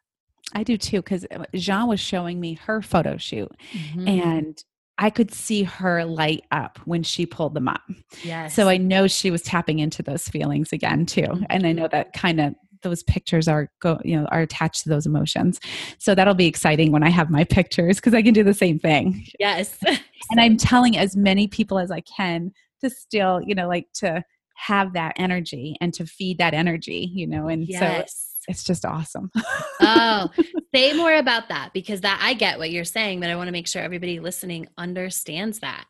i 0.54 0.62
do 0.62 0.76
too 0.76 1.00
because 1.00 1.26
uh, 1.30 1.44
jean 1.54 1.86
was 1.86 2.00
showing 2.00 2.40
me 2.40 2.54
her 2.54 2.82
photo 2.82 3.16
shoot 3.16 3.50
mm-hmm. 3.72 4.08
and 4.08 4.64
I 5.02 5.08
could 5.08 5.32
see 5.32 5.62
her 5.62 6.04
light 6.04 6.44
up 6.52 6.78
when 6.84 7.02
she 7.02 7.24
pulled 7.24 7.54
them 7.54 7.68
up. 7.68 7.80
Yes. 8.22 8.54
So 8.54 8.68
I 8.68 8.76
know 8.76 9.06
she 9.06 9.30
was 9.30 9.40
tapping 9.40 9.78
into 9.78 10.02
those 10.02 10.28
feelings 10.28 10.74
again 10.74 11.06
too. 11.06 11.22
Mm-hmm. 11.22 11.44
And 11.48 11.66
I 11.66 11.72
know 11.72 11.88
that 11.88 12.12
kind 12.12 12.38
of 12.38 12.54
those 12.82 13.02
pictures 13.04 13.48
are 13.48 13.70
go 13.80 13.98
you 14.04 14.18
know 14.18 14.26
are 14.26 14.40
attached 14.40 14.82
to 14.82 14.88
those 14.88 15.06
emotions 15.06 15.60
so 15.98 16.14
that'll 16.14 16.34
be 16.34 16.46
exciting 16.46 16.92
when 16.92 17.02
i 17.02 17.08
have 17.08 17.30
my 17.30 17.44
pictures 17.58 17.96
because 17.96 18.14
i 18.14 18.22
can 18.22 18.34
do 18.34 18.42
the 18.42 18.54
same 18.54 18.78
thing 18.78 19.26
yes 19.38 19.78
and 20.30 20.40
i'm 20.40 20.56
telling 20.56 20.96
as 20.96 21.16
many 21.16 21.46
people 21.46 21.78
as 21.78 21.90
i 21.90 22.00
can 22.00 22.52
to 22.80 22.90
still 22.90 23.40
you 23.42 23.54
know 23.54 23.68
like 23.68 23.86
to 23.92 24.22
have 24.54 24.92
that 24.92 25.12
energy 25.16 25.76
and 25.80 25.94
to 25.94 26.04
feed 26.04 26.38
that 26.38 26.54
energy 26.54 27.10
you 27.12 27.26
know 27.26 27.48
and 27.48 27.66
yes. 27.66 28.12
so 28.12 28.20
it's 28.48 28.64
just 28.64 28.84
awesome. 28.84 29.30
oh, 29.80 30.28
say 30.74 30.92
more 30.94 31.14
about 31.14 31.48
that 31.48 31.70
because 31.72 32.00
that 32.00 32.20
I 32.22 32.34
get 32.34 32.58
what 32.58 32.70
you're 32.70 32.84
saying, 32.84 33.20
but 33.20 33.30
I 33.30 33.36
want 33.36 33.48
to 33.48 33.52
make 33.52 33.68
sure 33.68 33.82
everybody 33.82 34.18
listening 34.18 34.68
understands 34.76 35.60
that. 35.60 35.84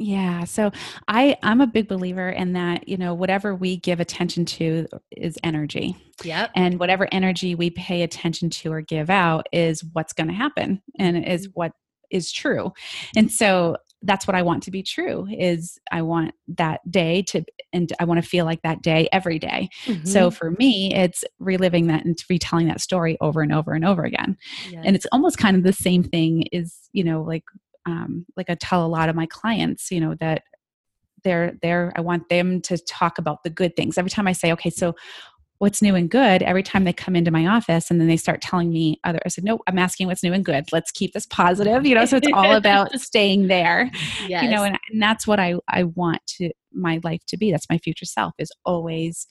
Yeah. 0.00 0.44
So 0.44 0.72
I 1.08 1.36
I'm 1.42 1.60
a 1.60 1.66
big 1.66 1.86
believer 1.86 2.30
in 2.30 2.54
that, 2.54 2.88
you 2.88 2.96
know, 2.96 3.12
whatever 3.12 3.54
we 3.54 3.76
give 3.76 4.00
attention 4.00 4.46
to 4.46 4.86
is 5.10 5.38
energy. 5.44 5.94
Yep. 6.24 6.52
And 6.56 6.80
whatever 6.80 7.06
energy 7.12 7.54
we 7.54 7.68
pay 7.68 8.00
attention 8.02 8.48
to 8.48 8.72
or 8.72 8.80
give 8.80 9.10
out 9.10 9.46
is 9.52 9.84
what's 9.92 10.14
going 10.14 10.28
to 10.28 10.34
happen 10.34 10.80
and 10.98 11.22
is 11.22 11.48
mm-hmm. 11.48 11.52
what 11.52 11.72
is 12.10 12.32
true. 12.32 12.72
And 13.14 13.30
so 13.30 13.76
that's 14.02 14.26
what 14.26 14.34
I 14.34 14.40
want 14.40 14.62
to 14.62 14.70
be 14.70 14.82
true 14.82 15.28
is 15.30 15.78
I 15.92 16.00
want 16.00 16.32
that 16.48 16.80
day 16.90 17.20
to 17.28 17.44
and 17.74 17.92
I 18.00 18.06
want 18.06 18.22
to 18.22 18.28
feel 18.28 18.46
like 18.46 18.62
that 18.62 18.80
day 18.80 19.06
every 19.12 19.38
day. 19.38 19.68
Mm-hmm. 19.84 20.06
So 20.06 20.30
for 20.30 20.52
me 20.52 20.94
it's 20.94 21.24
reliving 21.38 21.88
that 21.88 22.06
and 22.06 22.18
retelling 22.30 22.68
that 22.68 22.80
story 22.80 23.18
over 23.20 23.42
and 23.42 23.52
over 23.52 23.74
and 23.74 23.84
over 23.84 24.04
again. 24.04 24.38
Yes. 24.70 24.82
And 24.86 24.96
it's 24.96 25.06
almost 25.12 25.36
kind 25.36 25.58
of 25.58 25.62
the 25.62 25.74
same 25.74 26.02
thing 26.02 26.44
is, 26.52 26.74
you 26.92 27.04
know, 27.04 27.22
like 27.22 27.44
um, 27.90 28.26
like 28.36 28.48
I 28.48 28.54
tell 28.54 28.84
a 28.84 28.88
lot 28.88 29.08
of 29.08 29.16
my 29.16 29.26
clients, 29.26 29.90
you 29.90 30.00
know, 30.00 30.14
that 30.20 30.42
they're 31.24 31.52
there. 31.62 31.92
I 31.96 32.00
want 32.00 32.28
them 32.28 32.60
to 32.62 32.78
talk 32.78 33.18
about 33.18 33.42
the 33.42 33.50
good 33.50 33.76
things. 33.76 33.98
Every 33.98 34.10
time 34.10 34.26
I 34.26 34.32
say, 34.32 34.52
okay, 34.52 34.70
so 34.70 34.94
what's 35.60 35.82
new 35.82 35.94
and 35.94 36.10
good 36.10 36.42
every 36.42 36.62
time 36.62 36.84
they 36.84 36.92
come 36.92 37.14
into 37.14 37.30
my 37.30 37.46
office 37.46 37.90
and 37.90 38.00
then 38.00 38.08
they 38.08 38.16
start 38.16 38.40
telling 38.40 38.70
me 38.70 38.98
other 39.04 39.20
i 39.26 39.28
said 39.28 39.44
no 39.44 39.60
i'm 39.66 39.78
asking 39.78 40.06
what's 40.06 40.22
new 40.22 40.32
and 40.32 40.42
good 40.42 40.64
let's 40.72 40.90
keep 40.90 41.12
this 41.12 41.26
positive 41.26 41.84
you 41.84 41.94
know 41.94 42.06
so 42.06 42.16
it's 42.16 42.28
all 42.32 42.54
about 42.56 42.90
staying 42.98 43.46
there 43.46 43.90
yes. 44.26 44.42
you 44.42 44.48
know 44.48 44.64
and, 44.64 44.78
and 44.90 45.02
that's 45.02 45.26
what 45.26 45.38
i 45.38 45.54
i 45.68 45.84
want 45.84 46.20
to 46.26 46.50
my 46.72 46.98
life 47.04 47.20
to 47.26 47.36
be 47.36 47.50
that's 47.50 47.68
my 47.68 47.76
future 47.76 48.06
self 48.06 48.32
is 48.38 48.50
always 48.64 49.26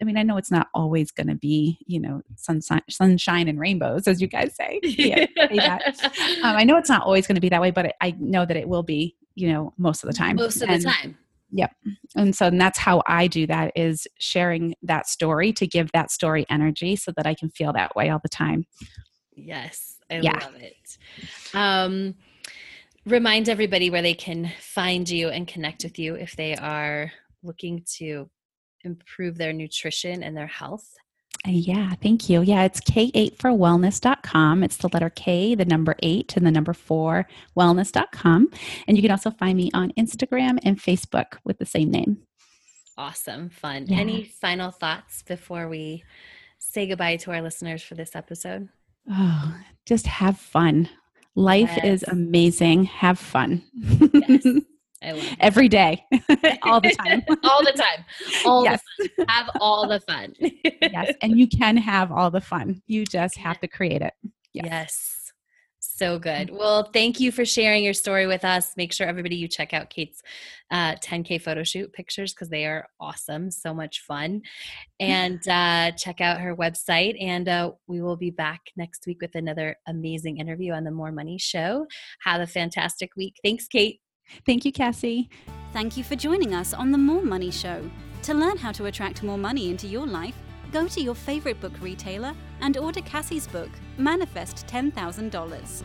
I 0.00 0.04
mean, 0.04 0.16
I 0.16 0.22
know 0.22 0.36
it's 0.36 0.50
not 0.50 0.68
always 0.74 1.10
going 1.10 1.28
to 1.28 1.34
be, 1.34 1.78
you 1.86 2.00
know, 2.00 2.22
sunshine, 2.36 2.82
sunshine 2.88 3.48
and 3.48 3.58
rainbows, 3.58 4.06
as 4.06 4.20
you 4.20 4.28
guys 4.28 4.54
say. 4.54 4.80
Yeah, 4.82 5.26
um, 6.42 6.56
I 6.56 6.64
know 6.64 6.76
it's 6.76 6.88
not 6.88 7.02
always 7.02 7.26
going 7.26 7.36
to 7.36 7.40
be 7.40 7.48
that 7.48 7.60
way, 7.60 7.70
but 7.70 7.94
I 8.00 8.14
know 8.18 8.44
that 8.46 8.56
it 8.56 8.68
will 8.68 8.82
be, 8.82 9.16
you 9.34 9.52
know, 9.52 9.72
most 9.78 10.02
of 10.02 10.08
the 10.08 10.14
time. 10.14 10.36
Most 10.36 10.62
of 10.62 10.68
and, 10.68 10.82
the 10.82 10.90
time. 10.90 11.18
Yep. 11.52 11.70
And 12.16 12.34
so 12.34 12.46
and 12.46 12.60
that's 12.60 12.78
how 12.78 13.02
I 13.06 13.26
do 13.26 13.46
that 13.46 13.72
is 13.76 14.06
sharing 14.18 14.74
that 14.82 15.08
story 15.08 15.52
to 15.54 15.66
give 15.66 15.90
that 15.92 16.10
story 16.10 16.44
energy 16.50 16.96
so 16.96 17.12
that 17.16 17.26
I 17.26 17.34
can 17.34 17.50
feel 17.50 17.72
that 17.72 17.94
way 17.94 18.10
all 18.10 18.20
the 18.22 18.28
time. 18.28 18.66
Yes. 19.34 19.96
I 20.10 20.20
yeah. 20.20 20.38
love 20.38 20.56
it. 20.56 20.98
Um, 21.54 22.14
remind 23.04 23.48
everybody 23.48 23.90
where 23.90 24.02
they 24.02 24.14
can 24.14 24.52
find 24.60 25.08
you 25.08 25.28
and 25.28 25.46
connect 25.46 25.84
with 25.84 25.98
you 25.98 26.14
if 26.14 26.36
they 26.36 26.56
are 26.56 27.12
looking 27.42 27.84
to 27.96 28.28
improve 28.86 29.36
their 29.36 29.52
nutrition 29.52 30.22
and 30.22 30.36
their 30.36 30.46
health? 30.46 30.94
Uh, 31.46 31.50
yeah, 31.50 31.94
thank 32.02 32.28
you. 32.28 32.42
Yeah, 32.42 32.64
it's 32.64 32.80
k8forwellness.com. 32.80 34.64
It's 34.64 34.78
the 34.78 34.88
letter 34.92 35.10
K, 35.10 35.54
the 35.54 35.64
number 35.64 35.94
eight, 36.02 36.36
and 36.36 36.46
the 36.46 36.50
number 36.50 36.72
four, 36.72 37.26
wellness.com. 37.56 38.48
And 38.88 38.96
you 38.96 39.02
can 39.02 39.10
also 39.10 39.30
find 39.30 39.56
me 39.56 39.70
on 39.74 39.92
Instagram 39.98 40.58
and 40.64 40.80
Facebook 40.80 41.36
with 41.44 41.58
the 41.58 41.66
same 41.66 41.90
name. 41.90 42.18
Awesome, 42.98 43.50
fun. 43.50 43.86
Yeah. 43.86 43.98
Any 43.98 44.24
final 44.24 44.70
thoughts 44.70 45.22
before 45.22 45.68
we 45.68 46.02
say 46.58 46.86
goodbye 46.86 47.16
to 47.16 47.32
our 47.32 47.42
listeners 47.42 47.82
for 47.82 47.94
this 47.94 48.16
episode? 48.16 48.68
Oh, 49.10 49.54
just 49.84 50.06
have 50.06 50.38
fun. 50.38 50.88
Life 51.34 51.72
yes. 51.76 52.02
is 52.02 52.02
amazing. 52.08 52.84
Have 52.84 53.18
fun. 53.18 53.62
Yes. 53.74 54.46
every 55.02 55.68
day, 55.68 56.04
all 56.62 56.80
the 56.80 56.94
time, 57.04 57.22
all 57.44 57.64
the 57.64 57.72
time, 57.72 58.04
all 58.44 58.64
yes. 58.64 58.80
the 58.98 59.08
fun. 59.16 59.26
have 59.28 59.50
all 59.60 59.88
the 59.88 60.00
fun. 60.00 60.34
yes, 60.40 61.14
and 61.22 61.38
you 61.38 61.48
can 61.48 61.76
have 61.76 62.12
all 62.12 62.30
the 62.30 62.40
fun. 62.40 62.82
You 62.86 63.04
just 63.04 63.36
have 63.38 63.60
to 63.60 63.68
create 63.68 64.02
it. 64.02 64.14
Yes. 64.52 64.66
yes. 64.66 65.12
So 65.78 66.18
good. 66.18 66.50
Well, 66.50 66.90
thank 66.92 67.20
you 67.20 67.32
for 67.32 67.46
sharing 67.46 67.82
your 67.82 67.94
story 67.94 68.26
with 68.26 68.44
us. 68.44 68.72
Make 68.76 68.92
sure 68.92 69.06
everybody 69.06 69.36
you 69.36 69.48
check 69.48 69.72
out 69.72 69.88
Kate's 69.88 70.20
uh, 70.70 70.94
10K 70.96 71.40
photo 71.40 71.64
shoot 71.64 71.90
pictures 71.90 72.34
because 72.34 72.50
they 72.50 72.66
are 72.66 72.86
awesome. 73.00 73.50
So 73.50 73.72
much 73.72 74.02
fun. 74.02 74.42
And 75.00 75.40
uh, 75.48 75.92
check 75.92 76.20
out 76.20 76.40
her 76.40 76.54
website. 76.54 77.16
And 77.18 77.48
uh, 77.48 77.72
we 77.86 78.02
will 78.02 78.16
be 78.16 78.30
back 78.30 78.60
next 78.76 79.06
week 79.06 79.22
with 79.22 79.34
another 79.36 79.76
amazing 79.86 80.36
interview 80.36 80.72
on 80.72 80.84
the 80.84 80.90
More 80.90 81.12
Money 81.12 81.38
Show. 81.38 81.86
Have 82.24 82.42
a 82.42 82.46
fantastic 82.46 83.16
week. 83.16 83.36
Thanks, 83.42 83.66
Kate. 83.66 84.00
Thank 84.44 84.64
you, 84.64 84.72
Cassie. 84.72 85.28
Thank 85.72 85.96
you 85.96 86.04
for 86.04 86.16
joining 86.16 86.54
us 86.54 86.72
on 86.72 86.90
the 86.92 86.98
More 86.98 87.22
Money 87.22 87.50
Show. 87.50 87.90
To 88.22 88.34
learn 88.34 88.56
how 88.56 88.72
to 88.72 88.86
attract 88.86 89.22
more 89.22 89.38
money 89.38 89.70
into 89.70 89.86
your 89.86 90.06
life, 90.06 90.34
go 90.72 90.88
to 90.88 91.00
your 91.00 91.14
favorite 91.14 91.60
book 91.60 91.74
retailer 91.80 92.34
and 92.60 92.76
order 92.76 93.00
Cassie's 93.02 93.46
book, 93.46 93.70
Manifest 93.98 94.66
$10,000. 94.66 95.84